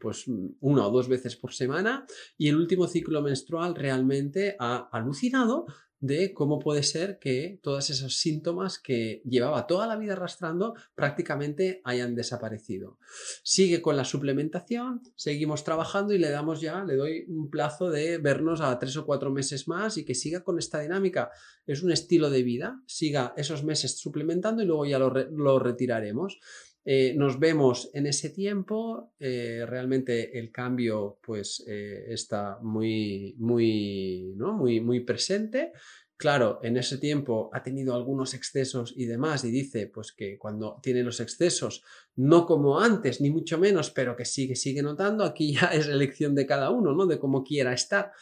pues 0.00 0.24
una 0.60 0.86
o 0.86 0.90
dos 0.90 1.08
veces 1.08 1.36
por 1.36 1.52
semana. 1.52 2.04
Y 2.36 2.48
el 2.48 2.56
último 2.56 2.88
ciclo 2.88 3.22
menstrual 3.22 3.76
realmente 3.76 4.56
ha 4.58 4.88
alucinado 4.90 5.66
de 6.00 6.32
cómo 6.32 6.58
puede 6.58 6.82
ser 6.82 7.18
que 7.18 7.60
todos 7.62 7.90
esos 7.90 8.16
síntomas 8.16 8.78
que 8.78 9.22
llevaba 9.24 9.66
toda 9.66 9.86
la 9.86 9.96
vida 9.96 10.14
arrastrando 10.14 10.74
prácticamente 10.94 11.82
hayan 11.84 12.14
desaparecido. 12.14 12.98
Sigue 13.42 13.82
con 13.82 13.96
la 13.96 14.04
suplementación, 14.04 15.02
seguimos 15.14 15.62
trabajando 15.62 16.14
y 16.14 16.18
le 16.18 16.30
damos 16.30 16.60
ya, 16.62 16.84
le 16.84 16.96
doy 16.96 17.26
un 17.28 17.50
plazo 17.50 17.90
de 17.90 18.18
vernos 18.18 18.62
a 18.62 18.78
tres 18.78 18.96
o 18.96 19.04
cuatro 19.04 19.30
meses 19.30 19.68
más 19.68 19.98
y 19.98 20.04
que 20.04 20.14
siga 20.14 20.42
con 20.42 20.58
esta 20.58 20.80
dinámica. 20.80 21.30
Es 21.66 21.82
un 21.82 21.92
estilo 21.92 22.30
de 22.30 22.42
vida, 22.42 22.82
siga 22.86 23.34
esos 23.36 23.62
meses 23.62 23.98
suplementando 23.98 24.62
y 24.62 24.66
luego 24.66 24.86
ya 24.86 24.98
lo, 24.98 25.58
retiraremos. 25.58 26.40
Eh, 26.84 27.14
nos 27.14 27.38
vemos 27.38 27.90
en 27.92 28.06
ese 28.06 28.30
tiempo, 28.30 29.12
eh, 29.18 29.64
realmente 29.66 30.38
el 30.38 30.50
cambio 30.50 31.18
pues 31.22 31.62
eh, 31.68 32.06
está 32.08 32.58
muy, 32.62 33.34
muy, 33.38 34.32
¿no? 34.36 34.54
muy, 34.54 34.80
muy 34.80 35.00
presente. 35.00 35.72
Claro, 36.16 36.60
en 36.62 36.76
ese 36.76 36.98
tiempo 36.98 37.48
ha 37.52 37.62
tenido 37.62 37.94
algunos 37.94 38.34
excesos 38.34 38.92
y 38.94 39.06
demás 39.06 39.42
y 39.44 39.50
dice 39.50 39.86
pues 39.86 40.12
que 40.12 40.38
cuando 40.38 40.78
tiene 40.82 41.02
los 41.02 41.20
excesos, 41.20 41.82
no 42.16 42.44
como 42.44 42.80
antes, 42.80 43.20
ni 43.20 43.30
mucho 43.30 43.58
menos, 43.58 43.90
pero 43.90 44.16
que 44.16 44.26
sigue, 44.26 44.54
sigue 44.54 44.82
notando, 44.82 45.24
aquí 45.24 45.54
ya 45.54 45.66
es 45.72 45.86
elección 45.86 46.34
de 46.34 46.46
cada 46.46 46.70
uno, 46.70 46.92
¿no? 46.94 47.06
De 47.06 47.18
cómo 47.18 47.42
quiera 47.42 47.72
estar 47.72 48.12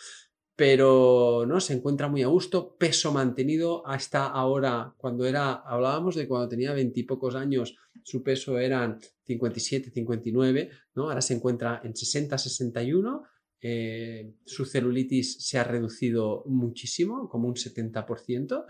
pero 0.59 1.47
no 1.47 1.61
se 1.61 1.73
encuentra 1.73 2.09
muy 2.09 2.25
a 2.25 2.27
gusto, 2.27 2.75
peso 2.77 3.13
mantenido 3.13 3.87
hasta 3.87 4.27
ahora, 4.27 4.93
cuando 4.97 5.25
era, 5.25 5.53
hablábamos 5.53 6.17
de 6.17 6.27
cuando 6.27 6.49
tenía 6.49 6.73
veintipocos 6.73 7.37
años, 7.37 7.77
su 8.03 8.25
peso 8.25 8.59
eran 8.59 8.99
57, 9.23 9.93
59, 9.93 10.71
¿no? 10.97 11.11
Ahora 11.11 11.23
se 11.23 11.35
encuentra 11.35 11.81
en 11.85 11.95
60, 11.95 12.37
61, 12.37 13.23
eh, 13.61 14.33
su 14.45 14.65
celulitis 14.65 15.37
se 15.47 15.59
ha 15.59 15.63
reducido 15.63 16.43
muchísimo, 16.47 17.29
como 17.29 17.47
un 17.47 17.55
70%. 17.55 18.65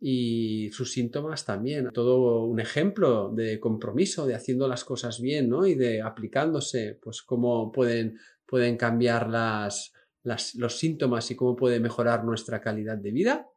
Y 0.00 0.70
sus 0.70 0.92
síntomas 0.92 1.44
también. 1.44 1.90
Todo 1.92 2.44
un 2.44 2.60
ejemplo 2.60 3.32
de 3.34 3.60
compromiso, 3.60 4.26
de 4.26 4.34
haciendo 4.34 4.66
las 4.66 4.84
cosas 4.84 5.20
bien, 5.20 5.50
¿no? 5.50 5.66
Y 5.66 5.74
de 5.74 6.00
aplicándose, 6.00 6.98
pues 7.02 7.20
cómo 7.20 7.70
pueden, 7.70 8.16
pueden 8.46 8.76
cambiar 8.76 9.28
las, 9.28 9.92
los 10.22 10.78
síntomas 10.78 11.30
y 11.30 11.36
cómo 11.36 11.56
puede 11.56 11.80
mejorar 11.80 12.24
nuestra 12.24 12.60
calidad 12.60 12.98
de 12.98 13.10
vida. 13.10 13.48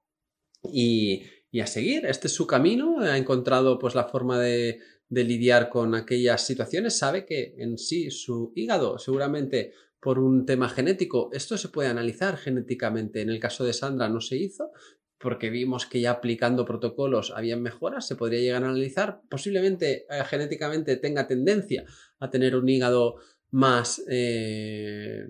Y, 0.64 1.24
a 1.60 1.68
seguir, 1.68 2.06
este 2.06 2.28
es 2.28 2.34
su 2.34 2.48
camino, 2.48 3.00
ha 3.02 3.18
encontrado 3.18 3.78
pues 3.78 3.96
la 3.96 4.06
forma 4.06 4.40
de, 4.40 4.80
lidiar 5.10 5.70
con 5.70 5.94
aquellas 5.96 6.46
situaciones, 6.46 6.98
sabe 6.98 7.26
que 7.26 7.56
en 7.58 7.78
sí 7.78 8.10
su 8.12 8.54
hígado 8.56 8.98
seguramente 8.98 9.74
por 10.00 10.18
un 10.20 10.46
tema 10.46 10.70
genético, 10.70 11.30
esto 11.34 11.58
se 11.58 11.68
puede 11.68 11.90
analizar 11.90 12.38
genéticamente, 12.38 13.20
en 13.22 13.30
el 13.30 13.40
caso 13.40 13.66
de 13.66 13.74
Sandra 13.74 14.08
no 14.08 14.22
se 14.22 14.38
hizo, 14.38 14.72
porque 15.20 15.50
vimos 15.50 15.86
que 15.86 16.00
ya 16.00 16.12
aplicando 16.12 16.66
protocolos 16.66 17.32
habían 17.36 17.62
mejoras, 17.62 18.08
se 18.08 18.16
podría 18.16 18.40
llegar 18.40 18.64
a 18.64 18.70
analizar, 18.70 19.22
posiblemente 19.30 20.06
eh, 20.10 20.24
genéticamente 20.26 20.96
tenga 20.96 21.28
tendencia 21.28 21.86
a 22.20 22.30
tener 22.30 22.56
un 22.56 22.68
hígado 22.70 23.18
más 23.52 24.02
eh, 24.10 25.28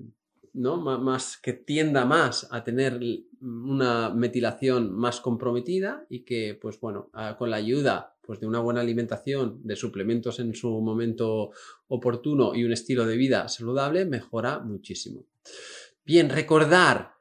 ¿no? 0.53 0.77
más 0.77 1.37
que 1.37 1.53
tienda 1.53 2.05
más 2.05 2.47
a 2.51 2.63
tener 2.63 2.99
una 3.41 4.09
metilación 4.09 4.93
más 4.93 5.21
comprometida 5.21 6.05
y 6.09 6.21
que, 6.21 6.57
pues 6.61 6.79
bueno, 6.79 7.09
con 7.37 7.49
la 7.49 7.57
ayuda 7.57 8.17
pues, 8.21 8.39
de 8.39 8.47
una 8.47 8.59
buena 8.59 8.81
alimentación, 8.81 9.59
de 9.63 9.75
suplementos 9.75 10.39
en 10.39 10.55
su 10.55 10.69
momento 10.81 11.51
oportuno 11.87 12.55
y 12.55 12.63
un 12.63 12.71
estilo 12.71 13.05
de 13.05 13.17
vida 13.17 13.47
saludable, 13.47 14.05
mejora 14.05 14.59
muchísimo. 14.59 15.25
Bien, 16.05 16.29
recordar 16.29 17.15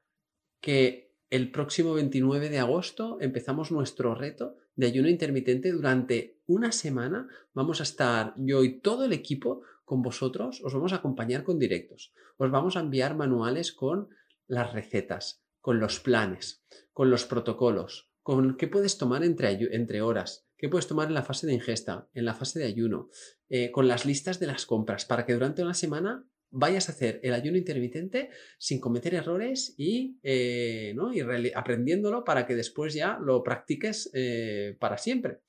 que 0.60 1.14
el 1.30 1.50
próximo 1.50 1.94
29 1.94 2.48
de 2.48 2.58
agosto 2.58 3.18
empezamos 3.20 3.70
nuestro 3.70 4.14
reto 4.14 4.56
de 4.74 4.86
ayuno 4.86 5.08
intermitente 5.08 5.70
durante 5.72 6.40
una 6.46 6.72
semana. 6.72 7.28
Vamos 7.54 7.80
a 7.80 7.84
estar 7.84 8.34
yo 8.36 8.64
y 8.64 8.80
todo 8.80 9.04
el 9.04 9.12
equipo 9.12 9.62
con 9.90 10.02
vosotros, 10.02 10.62
os 10.62 10.72
vamos 10.72 10.92
a 10.92 10.98
acompañar 11.02 11.42
con 11.42 11.58
directos. 11.58 12.14
Os 12.36 12.48
vamos 12.48 12.76
a 12.76 12.80
enviar 12.80 13.16
manuales 13.16 13.72
con 13.72 14.08
las 14.46 14.72
recetas, 14.72 15.42
con 15.60 15.80
los 15.80 15.98
planes, 15.98 16.62
con 16.92 17.10
los 17.10 17.24
protocolos, 17.24 18.08
con 18.22 18.56
qué 18.56 18.68
puedes 18.68 18.98
tomar 18.98 19.24
entre, 19.24 19.50
entre 19.74 20.00
horas, 20.00 20.46
qué 20.56 20.68
puedes 20.68 20.86
tomar 20.86 21.08
en 21.08 21.14
la 21.14 21.24
fase 21.24 21.48
de 21.48 21.54
ingesta, 21.54 22.08
en 22.14 22.24
la 22.24 22.34
fase 22.34 22.60
de 22.60 22.66
ayuno, 22.66 23.08
eh, 23.48 23.72
con 23.72 23.88
las 23.88 24.06
listas 24.06 24.38
de 24.38 24.46
las 24.46 24.64
compras, 24.64 25.06
para 25.06 25.26
que 25.26 25.32
durante 25.32 25.60
una 25.60 25.74
semana 25.74 26.24
vayas 26.50 26.88
a 26.88 26.92
hacer 26.92 27.18
el 27.24 27.34
ayuno 27.34 27.58
intermitente 27.58 28.30
sin 28.60 28.78
cometer 28.78 29.14
errores 29.14 29.74
y, 29.76 30.20
eh, 30.22 30.92
¿no? 30.94 31.12
y 31.12 31.20
aprendiéndolo 31.52 32.22
para 32.22 32.46
que 32.46 32.54
después 32.54 32.94
ya 32.94 33.18
lo 33.20 33.42
practiques 33.42 34.08
eh, 34.14 34.76
para 34.78 34.98
siempre. 34.98 35.40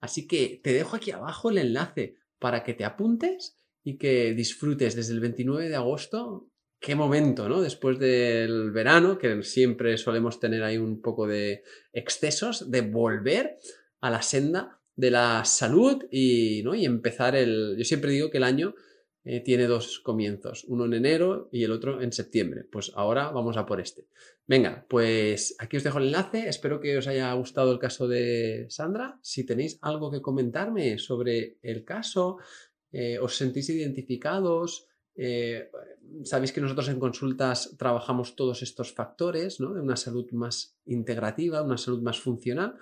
Así 0.00 0.28
que 0.28 0.60
te 0.62 0.72
dejo 0.72 0.94
aquí 0.94 1.10
abajo 1.10 1.50
el 1.50 1.58
enlace 1.58 2.14
para 2.38 2.62
que 2.62 2.74
te 2.74 2.84
apuntes 2.84 3.56
y 3.82 3.96
que 3.96 4.34
disfrutes 4.34 4.94
desde 4.96 5.14
el 5.14 5.20
29 5.20 5.68
de 5.68 5.76
agosto. 5.76 6.48
Qué 6.80 6.94
momento, 6.94 7.48
¿no? 7.48 7.60
Después 7.60 7.98
del 7.98 8.70
verano, 8.70 9.18
que 9.18 9.42
siempre 9.42 9.98
solemos 9.98 10.38
tener 10.38 10.62
ahí 10.62 10.78
un 10.78 11.02
poco 11.02 11.26
de 11.26 11.62
excesos, 11.92 12.70
de 12.70 12.82
volver 12.82 13.56
a 14.00 14.10
la 14.10 14.22
senda 14.22 14.80
de 14.94 15.10
la 15.10 15.44
salud 15.44 16.04
y, 16.10 16.62
¿no? 16.64 16.74
y 16.74 16.84
empezar 16.84 17.36
el... 17.36 17.76
Yo 17.78 17.84
siempre 17.84 18.12
digo 18.12 18.30
que 18.30 18.38
el 18.38 18.44
año 18.44 18.74
eh, 19.24 19.40
tiene 19.40 19.66
dos 19.66 20.00
comienzos, 20.00 20.64
uno 20.68 20.86
en 20.86 20.94
enero 20.94 21.50
y 21.52 21.62
el 21.62 21.72
otro 21.72 22.00
en 22.00 22.12
septiembre. 22.12 22.64
Pues 22.64 22.92
ahora 22.94 23.30
vamos 23.30 23.56
a 23.56 23.66
por 23.66 23.80
este. 23.80 24.06
Venga, 24.46 24.86
pues 24.88 25.54
aquí 25.58 25.76
os 25.76 25.84
dejo 25.84 25.98
el 25.98 26.06
enlace. 26.06 26.48
Espero 26.48 26.80
que 26.80 26.96
os 26.96 27.06
haya 27.06 27.32
gustado 27.34 27.70
el 27.70 27.78
caso 27.78 28.08
de 28.08 28.66
Sandra. 28.70 29.18
Si 29.22 29.44
tenéis 29.44 29.78
algo 29.82 30.10
que 30.10 30.22
comentarme 30.22 30.96
sobre 30.96 31.58
el 31.62 31.84
caso, 31.84 32.38
eh, 32.92 33.18
os 33.18 33.36
sentís 33.36 33.68
identificados, 33.68 34.88
eh, 35.20 35.70
sabéis 36.24 36.52
que 36.52 36.60
nosotros 36.60 36.88
en 36.88 37.00
consultas 37.00 37.74
trabajamos 37.76 38.36
todos 38.36 38.62
estos 38.62 38.92
factores, 38.92 39.60
¿no? 39.60 39.74
De 39.74 39.80
una 39.80 39.96
salud 39.96 40.30
más 40.32 40.76
integrativa, 40.86 41.62
una 41.62 41.76
salud 41.76 42.00
más 42.02 42.20
funcional. 42.20 42.76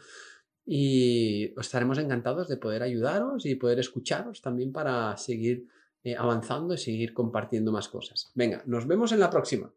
Y 0.64 1.54
estaremos 1.58 1.98
encantados 1.98 2.48
de 2.48 2.56
poder 2.56 2.82
ayudaros 2.82 3.46
y 3.46 3.54
poder 3.54 3.78
escucharos 3.78 4.42
también 4.42 4.72
para 4.72 5.16
seguir 5.16 5.66
eh, 6.04 6.14
avanzando 6.16 6.74
y 6.74 6.78
seguir 6.78 7.14
compartiendo 7.14 7.72
más 7.72 7.88
cosas. 7.88 8.30
Venga, 8.34 8.62
nos 8.66 8.86
vemos 8.86 9.12
en 9.12 9.20
la 9.20 9.30
próxima. 9.30 9.72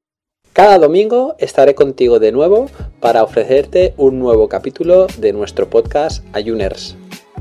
Cada 0.52 0.80
domingo 0.80 1.36
estaré 1.38 1.76
contigo 1.76 2.20
de 2.20 2.32
nuevo 2.32 2.70
para 3.00 3.24
ofrecerte 3.24 3.94
un 3.98 4.20
nuevo 4.20 4.50
capítulo 4.50 5.08
de 5.20 5.32
nuestro 5.32 5.70
podcast 5.70 6.26
Ayuners. 6.34 6.98